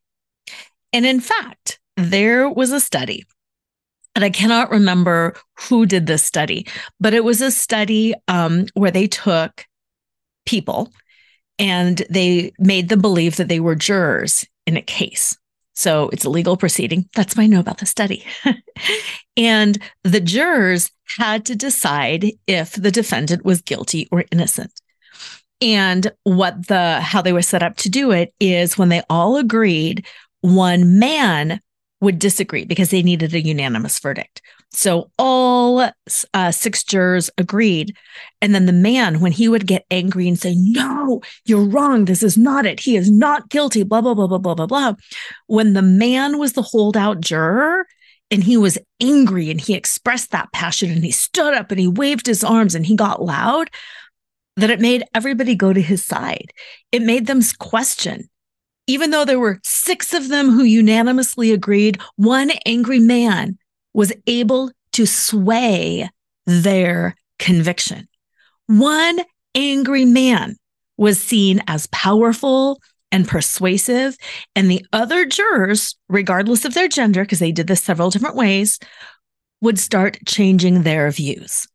[0.91, 3.26] And in fact, there was a study,
[4.16, 6.68] and I cannot remember who did this study,
[6.99, 9.66] but it was a study um, where they took
[10.47, 10.91] people
[11.59, 15.38] and they made them believe that they were jurors in a case.
[15.76, 17.07] So it's a legal proceeding.
[17.16, 18.26] That's what I know about the study.
[19.38, 20.89] and the jurors
[21.20, 24.80] had to decide if the defendant was guilty or innocent.
[25.62, 29.38] And what the how they were set up to do it is when they all
[29.38, 30.05] agreed,
[30.41, 31.62] one man
[32.01, 34.41] would disagree because they needed a unanimous verdict.
[34.72, 35.91] So all
[36.34, 37.95] uh, six jurors agreed.
[38.41, 42.05] And then the man, when he would get angry and say, No, you're wrong.
[42.05, 42.80] This is not it.
[42.80, 44.93] He is not guilty, blah, blah, blah, blah, blah, blah, blah.
[45.47, 47.86] When the man was the holdout juror
[48.32, 51.88] and he was angry and he expressed that passion and he stood up and he
[51.88, 53.70] waved his arms and he got loud,
[54.62, 56.53] that it made everybody go to his side.
[56.91, 58.30] It made them question.
[58.88, 63.57] Even though there were six of them who unanimously agreed, one angry man
[63.93, 66.09] was able to sway
[66.45, 68.07] their conviction.
[68.68, 69.20] One
[69.55, 70.55] angry man
[70.97, 72.80] was seen as powerful
[73.12, 74.16] and persuasive,
[74.55, 78.80] and the other jurors, regardless of their gender, because they did this several different ways,
[79.59, 81.68] would start changing their views.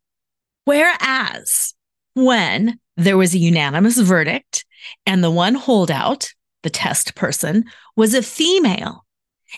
[0.65, 1.75] Whereas
[2.17, 4.65] when there was a unanimous verdict
[5.05, 7.65] and the one holdout, the test person,
[7.95, 9.05] was a female.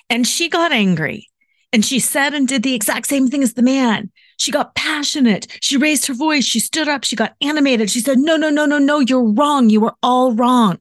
[0.10, 1.30] And she got angry
[1.72, 4.12] and she said and did the exact same thing as the man.
[4.38, 5.48] She got passionate.
[5.62, 6.46] She raised her voice.
[6.46, 7.04] She stood up.
[7.04, 7.90] She got animated.
[7.90, 9.70] She said, No, no, no, no, no, you're wrong.
[9.70, 10.80] You were all wrong.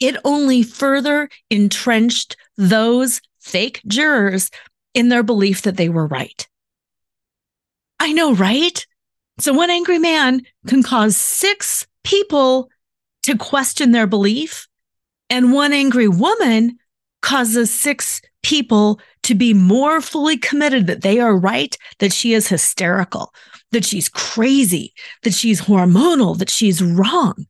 [0.00, 4.50] it only further entrenched those fake jurors
[4.94, 6.46] in their belief that they were right.
[7.98, 8.86] I know, right?
[9.40, 12.70] So one angry man can cause six people
[13.22, 14.66] to question their belief,
[15.30, 16.78] and one angry woman
[17.22, 22.48] causes six people to be more fully committed that they are right, that she is
[22.48, 23.32] hysterical,
[23.72, 27.46] that she's crazy, that she's hormonal, that she's wrong.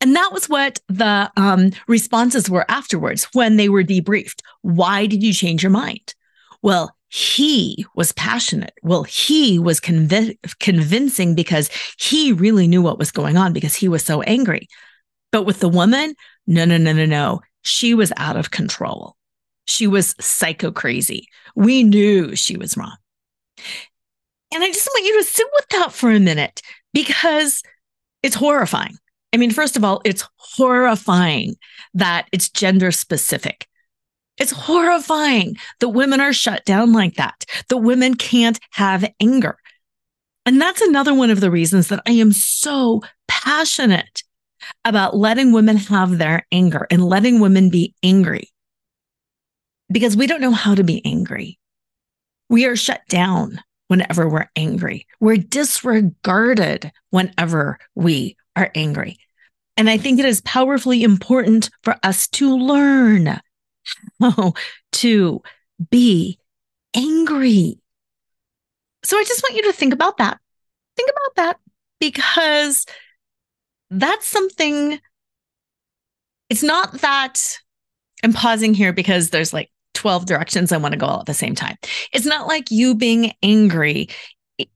[0.00, 4.40] And that was what the um, responses were afterwards when they were debriefed.
[4.62, 6.14] Why did you change your mind?
[6.62, 8.74] Well, he was passionate.
[8.82, 13.88] Well, he was conv- convincing because he really knew what was going on because he
[13.88, 14.68] was so angry.
[15.32, 16.14] But with the woman,
[16.46, 17.40] no, no, no, no, no.
[17.62, 19.16] She was out of control.
[19.66, 21.26] She was psycho crazy.
[21.54, 22.98] We knew she was wrong.
[24.52, 26.60] And I just want you to sit with that for a minute
[26.92, 27.62] because
[28.22, 28.98] it's horrifying.
[29.32, 31.54] I mean, first of all, it's horrifying
[31.94, 33.66] that it's gender specific.
[34.38, 39.56] It's horrifying that women are shut down like that, that women can't have anger.
[40.44, 44.22] And that's another one of the reasons that I am so passionate
[44.84, 48.50] about letting women have their anger and letting women be angry
[49.90, 51.58] because we don't know how to be angry.
[52.48, 55.06] We are shut down whenever we're angry.
[55.20, 59.18] We're disregarded whenever we are angry.
[59.76, 63.40] And I think it is powerfully important for us to learn
[64.20, 64.54] how oh,
[64.92, 65.42] to
[65.90, 66.38] be
[66.94, 67.78] angry.
[69.04, 70.38] So I just want you to think about that.
[70.96, 71.58] Think about that
[72.00, 72.86] because
[73.90, 74.98] that's something.
[76.48, 77.58] It's not that
[78.22, 81.34] I'm pausing here because there's like 12 directions I want to go all at the
[81.34, 81.76] same time.
[82.12, 84.08] It's not like you being angry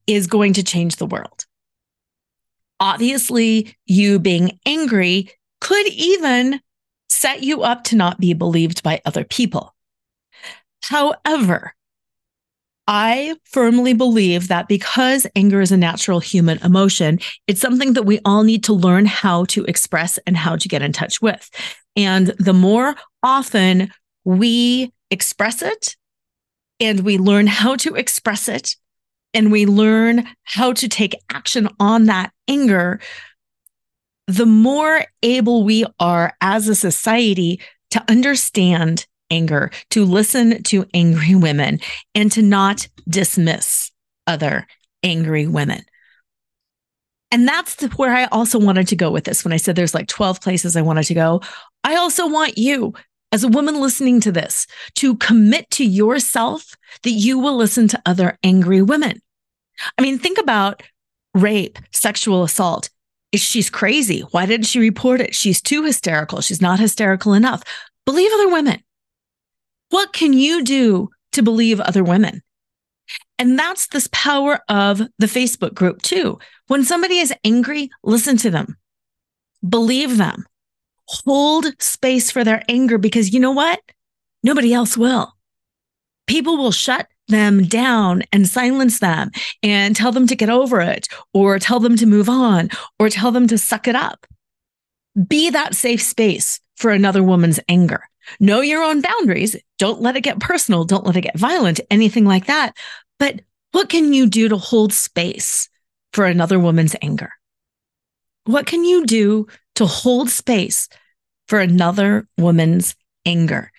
[0.07, 1.47] is going to change the world.
[2.81, 5.31] Obviously, you being angry
[5.61, 6.61] could even
[7.21, 9.75] set you up to not be believed by other people.
[10.83, 11.75] However,
[12.87, 18.21] I firmly believe that because anger is a natural human emotion, it's something that we
[18.25, 21.51] all need to learn how to express and how to get in touch with.
[21.95, 23.93] And the more often
[24.25, 25.97] we express it
[26.81, 28.77] and we learn how to express it
[29.35, 32.99] and we learn how to take action on that anger,
[34.37, 37.61] the more able we are as a society
[37.91, 41.81] to understand anger, to listen to angry women,
[42.15, 43.91] and to not dismiss
[44.27, 44.67] other
[45.03, 45.83] angry women.
[47.33, 49.45] And that's where I also wanted to go with this.
[49.45, 51.41] When I said there's like 12 places I wanted to go,
[51.85, 52.93] I also want you,
[53.33, 54.67] as a woman listening to this,
[54.97, 56.75] to commit to yourself
[57.05, 59.21] that you will listen to other angry women.
[59.97, 60.83] I mean, think about
[61.35, 62.91] rape, sexual assault.
[63.35, 64.21] She's crazy.
[64.33, 65.35] Why didn't she report it?
[65.35, 66.41] She's too hysterical.
[66.41, 67.63] She's not hysterical enough.
[68.05, 68.83] Believe other women.
[69.91, 72.43] What can you do to believe other women?
[73.39, 76.39] And that's this power of the Facebook group too.
[76.67, 78.77] When somebody is angry, listen to them,
[79.67, 80.45] believe them,
[81.07, 83.81] hold space for their anger because you know what?
[84.43, 85.33] Nobody else will.
[86.27, 89.31] People will shut them down and silence them
[89.63, 92.69] and tell them to get over it or tell them to move on
[92.99, 94.27] or tell them to suck it up.
[95.27, 98.03] Be that safe space for another woman's anger.
[98.39, 99.57] Know your own boundaries.
[99.79, 100.85] Don't let it get personal.
[100.85, 102.77] Don't let it get violent, anything like that.
[103.19, 103.41] But
[103.73, 105.69] what can you do to hold space
[106.13, 107.33] for another woman's anger?
[108.45, 110.89] What can you do to hold space
[111.49, 113.71] for another woman's anger?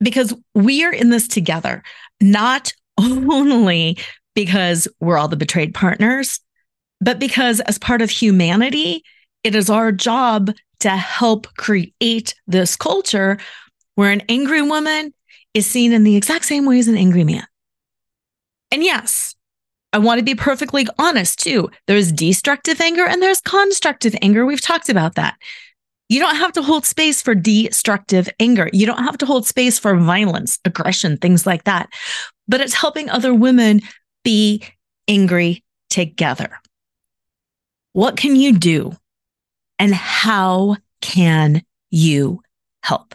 [0.00, 1.82] Because we are in this together,
[2.22, 3.98] not only
[4.34, 6.40] because we're all the betrayed partners,
[7.00, 9.02] but because as part of humanity,
[9.44, 10.50] it is our job
[10.80, 13.38] to help create this culture
[13.94, 15.12] where an angry woman
[15.54, 17.46] is seen in the exact same way as an angry man.
[18.70, 19.34] And yes,
[19.92, 21.70] I want to be perfectly honest too.
[21.86, 24.46] There's destructive anger and there's constructive anger.
[24.46, 25.36] We've talked about that.
[26.08, 28.68] You don't have to hold space for destructive anger.
[28.72, 31.88] You don't have to hold space for violence, aggression, things like that.
[32.48, 33.80] But it's helping other women
[34.24, 34.62] be
[35.08, 36.58] angry together.
[37.92, 38.92] What can you do
[39.78, 42.42] and how can you
[42.82, 43.14] help?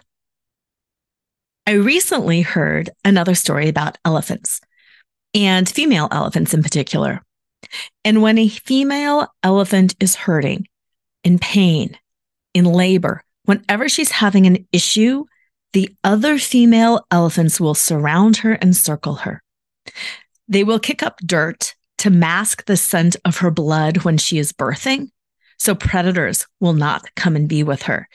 [1.66, 4.62] I recently heard another story about elephants
[5.34, 7.22] and female elephants in particular.
[8.06, 10.68] And when a female elephant is hurting,
[11.24, 11.98] in pain,
[12.54, 15.26] in labor, whenever she's having an issue,
[15.74, 19.42] the other female elephants will surround her and circle her.
[20.48, 24.54] They will kick up dirt to mask the scent of her blood when she is
[24.54, 25.10] birthing
[25.58, 28.08] so predators will not come and be with her.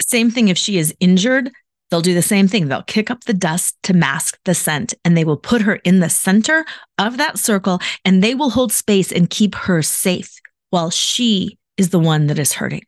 [0.00, 1.50] Same thing if she is injured,
[1.90, 2.68] they'll do the same thing.
[2.68, 6.00] They'll kick up the dust to mask the scent and they will put her in
[6.00, 6.64] the center
[6.98, 10.38] of that circle and they will hold space and keep her safe
[10.70, 12.82] while she is the one that is hurting.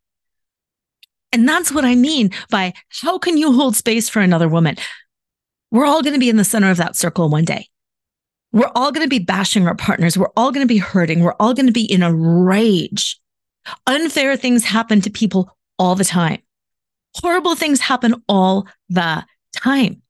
[1.32, 2.72] And that's what I mean by
[3.02, 4.76] how can you hold space for another woman?
[5.70, 7.68] We're all going to be in the center of that circle one day.
[8.52, 10.16] We're all going to be bashing our partners.
[10.16, 11.20] We're all going to be hurting.
[11.20, 13.20] We're all going to be in a rage.
[13.86, 16.40] Unfair things happen to people all the time.
[17.16, 20.02] Horrible things happen all the time.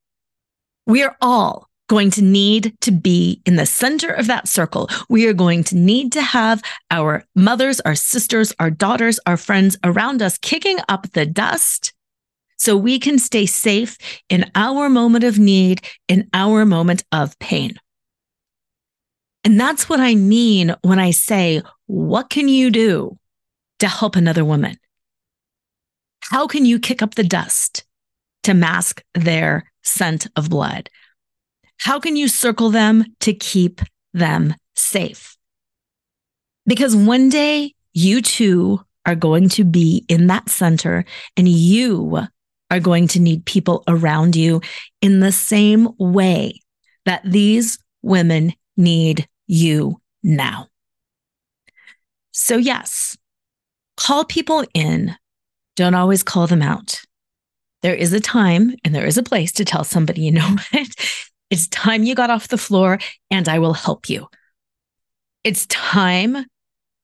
[0.86, 4.88] We are all going to need to be in the center of that circle.
[5.08, 9.76] We are going to need to have our mothers, our sisters, our daughters, our friends
[9.82, 11.92] around us kicking up the dust
[12.58, 13.96] so we can stay safe
[14.28, 17.74] in our moment of need, in our moment of pain.
[19.44, 23.16] And that's what I mean when I say, what can you do
[23.78, 24.76] to help another woman?
[26.20, 27.84] How can you kick up the dust
[28.42, 30.90] to mask their scent of blood?
[31.78, 33.80] How can you circle them to keep
[34.12, 35.36] them safe?
[36.66, 41.04] Because one day you too are going to be in that center
[41.36, 42.20] and you
[42.70, 44.60] are going to need people around you
[45.00, 46.60] in the same way
[47.06, 50.68] that these women need you now.
[52.32, 53.16] So, yes,
[53.96, 55.16] call people in.
[55.74, 57.00] Don't always call them out.
[57.82, 60.88] There is a time and there is a place to tell somebody, you know what?
[61.50, 62.98] It's time you got off the floor
[63.30, 64.28] and I will help you.
[65.44, 66.44] It's time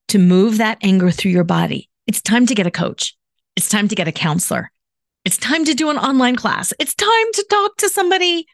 [0.09, 1.89] to move that anger through your body.
[2.05, 3.15] It's time to get a coach.
[3.55, 4.71] It's time to get a counselor.
[5.23, 6.73] It's time to do an online class.
[6.79, 8.45] It's time to talk to somebody.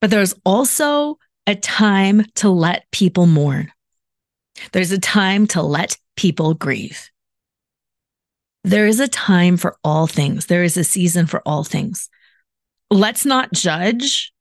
[0.00, 3.72] But there's also a time to let people mourn.
[4.72, 7.10] There's a time to let people grieve.
[8.64, 10.46] There is a time for all things.
[10.46, 12.08] There is a season for all things.
[12.90, 14.32] Let's not judge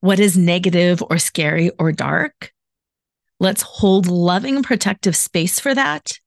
[0.00, 2.52] what is negative or scary or dark.
[3.38, 6.18] Let's hold loving, protective space for that.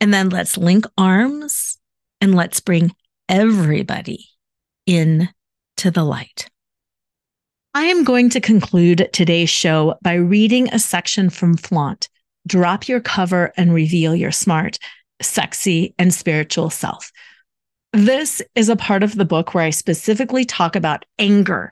[0.00, 1.78] And then let's link arms
[2.20, 2.94] and let's bring
[3.28, 4.28] everybody
[4.86, 5.28] in
[5.78, 6.48] to the light.
[7.74, 12.10] I am going to conclude today's show by reading a section from Flaunt
[12.46, 14.78] Drop Your Cover and Reveal Your Smart,
[15.22, 17.10] Sexy, and Spiritual Self.
[17.94, 21.70] This is a part of the book where I specifically talk about anger,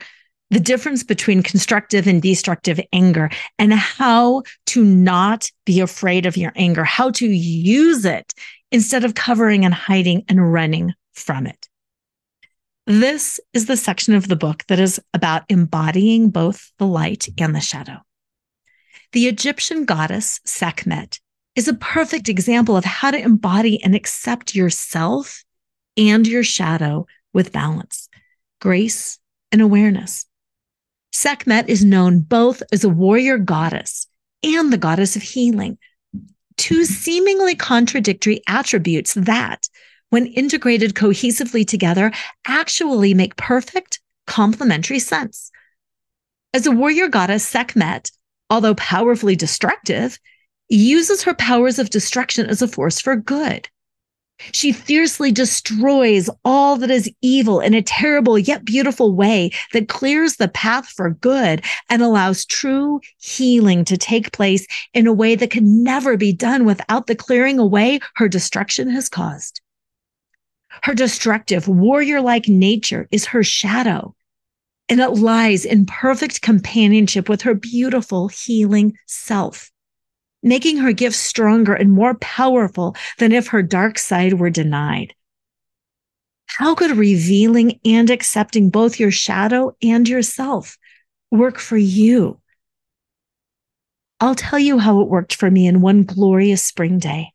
[0.51, 6.53] the difference between constructive and destructive anger, and how to not be afraid of your
[6.57, 8.35] anger, how to use it
[8.73, 11.69] instead of covering and hiding and running from it.
[12.87, 17.55] This is the section of the book that is about embodying both the light and
[17.55, 17.99] the shadow.
[19.13, 21.21] The Egyptian goddess Sekhmet
[21.55, 25.45] is a perfect example of how to embody and accept yourself
[25.97, 28.09] and your shadow with balance,
[28.61, 29.19] grace,
[29.53, 30.27] and awareness.
[31.13, 34.07] Sekhmet is known both as a warrior goddess
[34.43, 35.79] and the goddess of healing,
[36.57, 39.69] two seemingly contradictory attributes that,
[40.11, 42.13] when integrated cohesively together,
[42.47, 45.51] actually make perfect complementary sense.
[46.53, 48.11] As a warrior goddess, Sekhmet,
[48.49, 50.19] although powerfully destructive,
[50.69, 53.69] uses her powers of destruction as a force for good.
[54.53, 60.37] She fiercely destroys all that is evil in a terrible yet beautiful way that clears
[60.37, 65.51] the path for good and allows true healing to take place in a way that
[65.51, 69.61] can never be done without the clearing away her destruction has caused.
[70.83, 74.15] Her destructive, warrior like nature is her shadow,
[74.89, 79.71] and it lies in perfect companionship with her beautiful, healing self,
[80.43, 85.15] making her gifts stronger and more powerful than if her dark side were denied.
[86.47, 90.77] How could revealing and accepting both your shadow and yourself
[91.31, 92.41] work for you?
[94.19, 97.33] I'll tell you how it worked for me in one glorious spring day.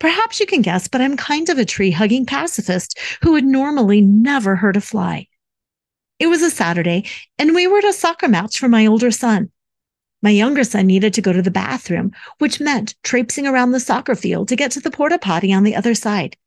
[0.00, 4.02] Perhaps you can guess, but I'm kind of a tree hugging pacifist who would normally
[4.02, 5.28] never hurt a fly.
[6.18, 7.06] It was a Saturday,
[7.38, 9.50] and we were at a soccer match for my older son.
[10.24, 14.14] My younger son needed to go to the bathroom, which meant traipsing around the soccer
[14.14, 16.38] field to get to the porta potty on the other side.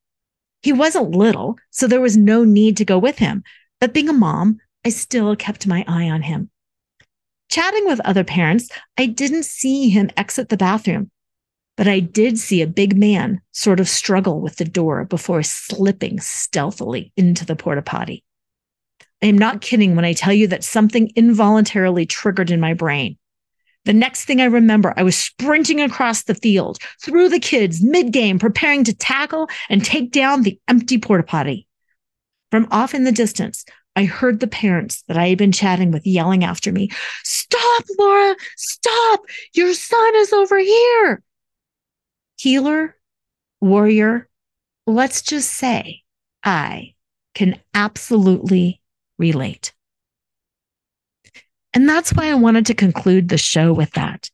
[0.63, 3.43] He wasn't little, so there was no need to go with him,
[3.79, 6.49] but being a mom, I still kept my eye on him.
[7.51, 8.67] Chatting with other parents,
[8.97, 11.11] I didn't see him exit the bathroom,
[11.75, 16.19] but I did see a big man sort of struggle with the door before slipping
[16.19, 18.23] stealthily into the porta potty.
[19.21, 23.19] I am not kidding when I tell you that something involuntarily triggered in my brain.
[23.87, 28.11] The next thing I remember, I was sprinting across the field through the kids mid
[28.11, 31.69] game, preparing to tackle and take down the empty porta potty.
[32.51, 33.63] From off in the distance,
[33.95, 36.89] I heard the parents that I had been chatting with yelling after me,
[37.23, 39.21] Stop, Lora, stop.
[39.53, 41.23] Your son is over here.
[42.37, 42.97] Healer,
[43.61, 44.27] warrior,
[44.85, 46.01] let's just say
[46.43, 46.93] I
[47.33, 48.81] can absolutely
[49.17, 49.71] relate.
[51.77, 54.31] And that's why I wanted to conclude the show with that.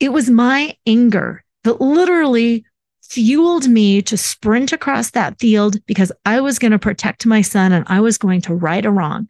[0.00, 2.64] It was my anger that literally
[3.02, 7.72] fueled me to sprint across that field because I was going to protect my son
[7.72, 9.28] and I was going to right a wrong.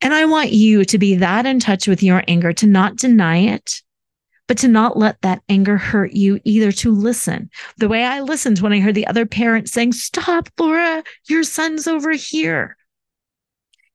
[0.00, 3.36] And I want you to be that in touch with your anger, to not deny
[3.36, 3.80] it,
[4.48, 7.50] but to not let that anger hurt you either to listen.
[7.76, 11.86] The way I listened when I heard the other parent saying, Stop, Lora, your son's
[11.86, 12.76] over here.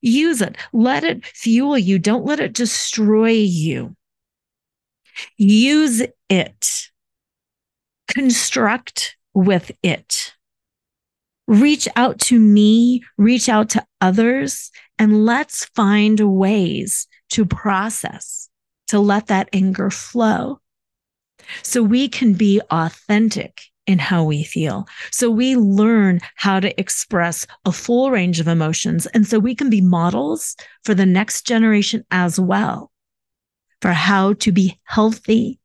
[0.06, 0.56] Use it.
[0.72, 1.98] Let it fuel you.
[1.98, 3.96] Don't let it destroy you.
[5.36, 6.90] Use it.
[8.06, 10.32] Construct with it.
[11.48, 18.48] Reach out to me, reach out to others, and let's find ways to process
[18.86, 20.60] to let that anger flow.
[21.62, 24.86] So we can be authentic in how we feel.
[25.10, 29.06] So we learn how to express a full range of emotions.
[29.06, 32.90] And so we can be models for the next generation as well
[33.80, 35.58] for how to be healthy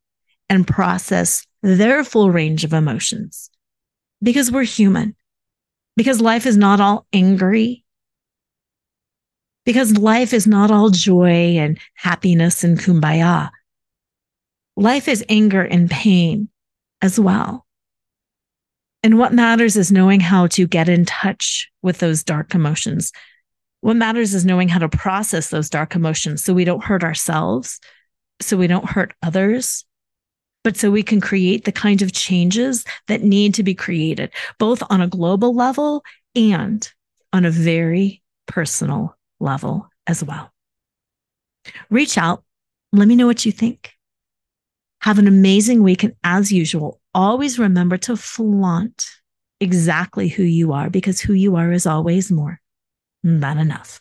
[0.50, 3.50] and process their full range of emotions
[4.22, 5.16] because we're human,
[5.96, 7.84] because life is not all angry
[9.66, 13.50] because life is not all joy and happiness and kumbaya.
[14.76, 16.50] Life is anger and pain
[17.02, 17.66] as well.
[19.04, 23.12] And what matters is knowing how to get in touch with those dark emotions.
[23.82, 27.80] What matters is knowing how to process those dark emotions so we don't hurt ourselves,
[28.40, 29.86] so we don't hurt others,
[30.64, 34.84] but so we can create the kind of changes that need to be created, both
[34.92, 36.04] on a global level
[36.36, 36.92] and
[37.34, 40.52] on a very personal level as well.
[41.90, 42.44] Reach out.
[42.94, 43.94] Let me know what you think.
[45.00, 46.04] Have an amazing week.
[46.04, 49.06] And as usual, always remember to flaunt
[49.60, 52.60] exactly who you are because who you are is always more
[53.24, 54.01] than enough.